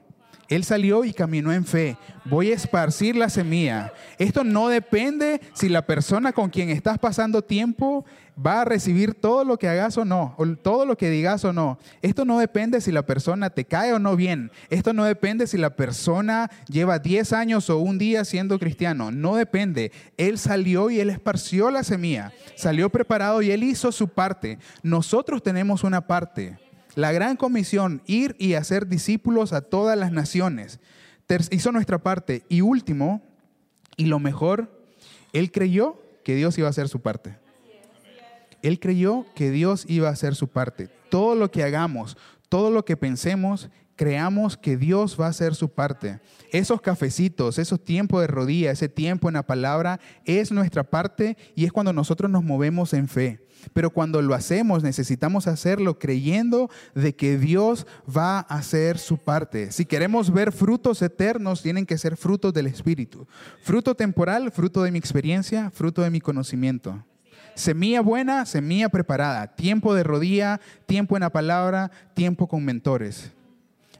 Él 0.51 0.65
salió 0.65 1.05
y 1.05 1.13
caminó 1.13 1.53
en 1.53 1.63
fe. 1.63 1.95
Voy 2.25 2.51
a 2.51 2.55
esparcir 2.55 3.15
la 3.15 3.29
semilla. 3.29 3.93
Esto 4.17 4.43
no 4.43 4.67
depende 4.67 5.39
si 5.53 5.69
la 5.69 5.85
persona 5.85 6.33
con 6.33 6.49
quien 6.49 6.69
estás 6.69 6.99
pasando 6.99 7.41
tiempo 7.41 8.03
va 8.45 8.61
a 8.61 8.65
recibir 8.65 9.13
todo 9.13 9.45
lo 9.45 9.57
que 9.57 9.69
hagas 9.69 9.97
o 9.97 10.03
no, 10.03 10.35
todo 10.61 10.85
lo 10.85 10.97
que 10.97 11.09
digas 11.09 11.45
o 11.45 11.53
no. 11.53 11.79
Esto 12.01 12.25
no 12.25 12.37
depende 12.37 12.81
si 12.81 12.91
la 12.91 13.05
persona 13.05 13.49
te 13.49 13.63
cae 13.63 13.93
o 13.93 13.99
no 13.99 14.17
bien. 14.17 14.51
Esto 14.69 14.91
no 14.91 15.05
depende 15.05 15.47
si 15.47 15.57
la 15.57 15.77
persona 15.77 16.51
lleva 16.67 16.99
10 16.99 17.31
años 17.31 17.69
o 17.69 17.77
un 17.77 17.97
día 17.97 18.25
siendo 18.25 18.59
cristiano. 18.59 19.09
No 19.09 19.37
depende. 19.37 19.93
Él 20.17 20.37
salió 20.37 20.89
y 20.89 20.99
él 20.99 21.09
esparció 21.09 21.71
la 21.71 21.85
semilla. 21.85 22.33
Salió 22.55 22.89
preparado 22.89 23.41
y 23.41 23.51
él 23.51 23.63
hizo 23.63 23.93
su 23.93 24.09
parte. 24.09 24.59
Nosotros 24.83 25.41
tenemos 25.41 25.85
una 25.85 26.05
parte. 26.05 26.57
La 26.95 27.11
gran 27.11 27.37
comisión, 27.37 28.01
ir 28.05 28.35
y 28.37 28.53
hacer 28.53 28.87
discípulos 28.87 29.53
a 29.53 29.61
todas 29.61 29.97
las 29.97 30.11
naciones. 30.11 30.79
Hizo 31.51 31.71
nuestra 31.71 31.99
parte. 31.99 32.43
Y 32.49 32.61
último, 32.61 33.21
y 33.97 34.05
lo 34.05 34.19
mejor, 34.19 34.69
él 35.33 35.51
creyó 35.51 36.01
que 36.23 36.35
Dios 36.35 36.57
iba 36.57 36.67
a 36.67 36.71
hacer 36.71 36.89
su 36.89 36.99
parte. 37.01 37.37
Él 38.61 38.79
creyó 38.79 39.25
que 39.33 39.49
Dios 39.49 39.85
iba 39.87 40.09
a 40.09 40.11
hacer 40.11 40.35
su 40.35 40.47
parte. 40.47 40.89
Todo 41.09 41.35
lo 41.35 41.49
que 41.49 41.63
hagamos, 41.63 42.17
todo 42.49 42.69
lo 42.69 42.85
que 42.85 42.97
pensemos, 42.97 43.69
creamos 44.01 44.57
que 44.57 44.77
Dios 44.77 45.15
va 45.21 45.27
a 45.27 45.29
hacer 45.29 45.53
su 45.53 45.69
parte. 45.69 46.19
Esos 46.51 46.81
cafecitos, 46.81 47.59
esos 47.59 47.85
tiempos 47.85 48.21
de 48.21 48.25
rodilla, 48.25 48.71
ese 48.71 48.89
tiempo 48.89 49.27
en 49.27 49.35
la 49.35 49.45
palabra 49.45 49.99
es 50.25 50.51
nuestra 50.51 50.81
parte 50.83 51.37
y 51.55 51.65
es 51.65 51.71
cuando 51.71 51.93
nosotros 51.93 52.31
nos 52.31 52.43
movemos 52.43 52.95
en 52.95 53.07
fe. 53.07 53.45
Pero 53.73 53.91
cuando 53.91 54.19
lo 54.23 54.33
hacemos 54.33 54.81
necesitamos 54.81 55.45
hacerlo 55.45 55.99
creyendo 55.99 56.71
de 56.95 57.15
que 57.15 57.37
Dios 57.37 57.85
va 58.09 58.39
a 58.39 58.57
hacer 58.57 58.97
su 58.97 59.19
parte. 59.19 59.71
Si 59.71 59.85
queremos 59.85 60.33
ver 60.33 60.51
frutos 60.51 60.99
eternos, 61.03 61.61
tienen 61.61 61.85
que 61.85 61.99
ser 61.99 62.17
frutos 62.17 62.55
del 62.55 62.65
Espíritu. 62.65 63.27
Fruto 63.61 63.93
temporal, 63.93 64.51
fruto 64.51 64.81
de 64.81 64.89
mi 64.89 64.97
experiencia, 64.97 65.69
fruto 65.69 66.01
de 66.01 66.09
mi 66.09 66.21
conocimiento. 66.21 67.05
Semilla 67.53 68.01
buena, 68.01 68.47
semilla 68.47 68.89
preparada. 68.89 69.55
Tiempo 69.55 69.93
de 69.93 70.01
rodilla, 70.01 70.59
tiempo 70.87 71.15
en 71.17 71.21
la 71.21 71.29
palabra, 71.29 71.91
tiempo 72.15 72.47
con 72.47 72.65
mentores 72.65 73.31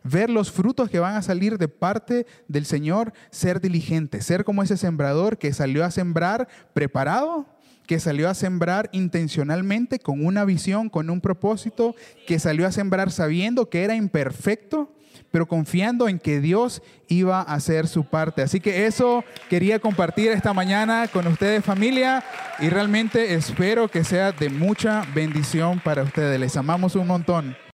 ver 0.03 0.29
los 0.29 0.51
frutos 0.51 0.89
que 0.89 0.99
van 0.99 1.15
a 1.15 1.21
salir 1.21 1.57
de 1.57 1.67
parte 1.67 2.25
del 2.47 2.65
Señor, 2.65 3.13
ser 3.29 3.61
diligente, 3.61 4.21
ser 4.21 4.43
como 4.43 4.63
ese 4.63 4.77
sembrador 4.77 5.37
que 5.37 5.53
salió 5.53 5.85
a 5.85 5.91
sembrar 5.91 6.47
preparado 6.73 7.45
que 7.91 7.99
salió 7.99 8.29
a 8.29 8.33
sembrar 8.33 8.89
intencionalmente 8.93 9.99
con 9.99 10.25
una 10.25 10.45
visión, 10.45 10.87
con 10.87 11.09
un 11.09 11.19
propósito, 11.19 11.93
que 12.25 12.39
salió 12.39 12.65
a 12.65 12.71
sembrar 12.71 13.11
sabiendo 13.11 13.69
que 13.69 13.83
era 13.83 13.95
imperfecto, 13.95 14.95
pero 15.29 15.45
confiando 15.45 16.07
en 16.07 16.17
que 16.17 16.39
Dios 16.39 16.81
iba 17.09 17.39
a 17.39 17.53
hacer 17.53 17.87
su 17.87 18.05
parte. 18.05 18.43
Así 18.43 18.61
que 18.61 18.85
eso 18.85 19.25
quería 19.49 19.79
compartir 19.79 20.31
esta 20.31 20.53
mañana 20.53 21.09
con 21.11 21.27
ustedes 21.27 21.65
familia 21.65 22.23
y 22.59 22.69
realmente 22.69 23.33
espero 23.33 23.89
que 23.89 24.05
sea 24.05 24.31
de 24.31 24.49
mucha 24.49 25.05
bendición 25.13 25.81
para 25.83 26.03
ustedes. 26.03 26.39
Les 26.39 26.55
amamos 26.55 26.95
un 26.95 27.07
montón. 27.07 27.57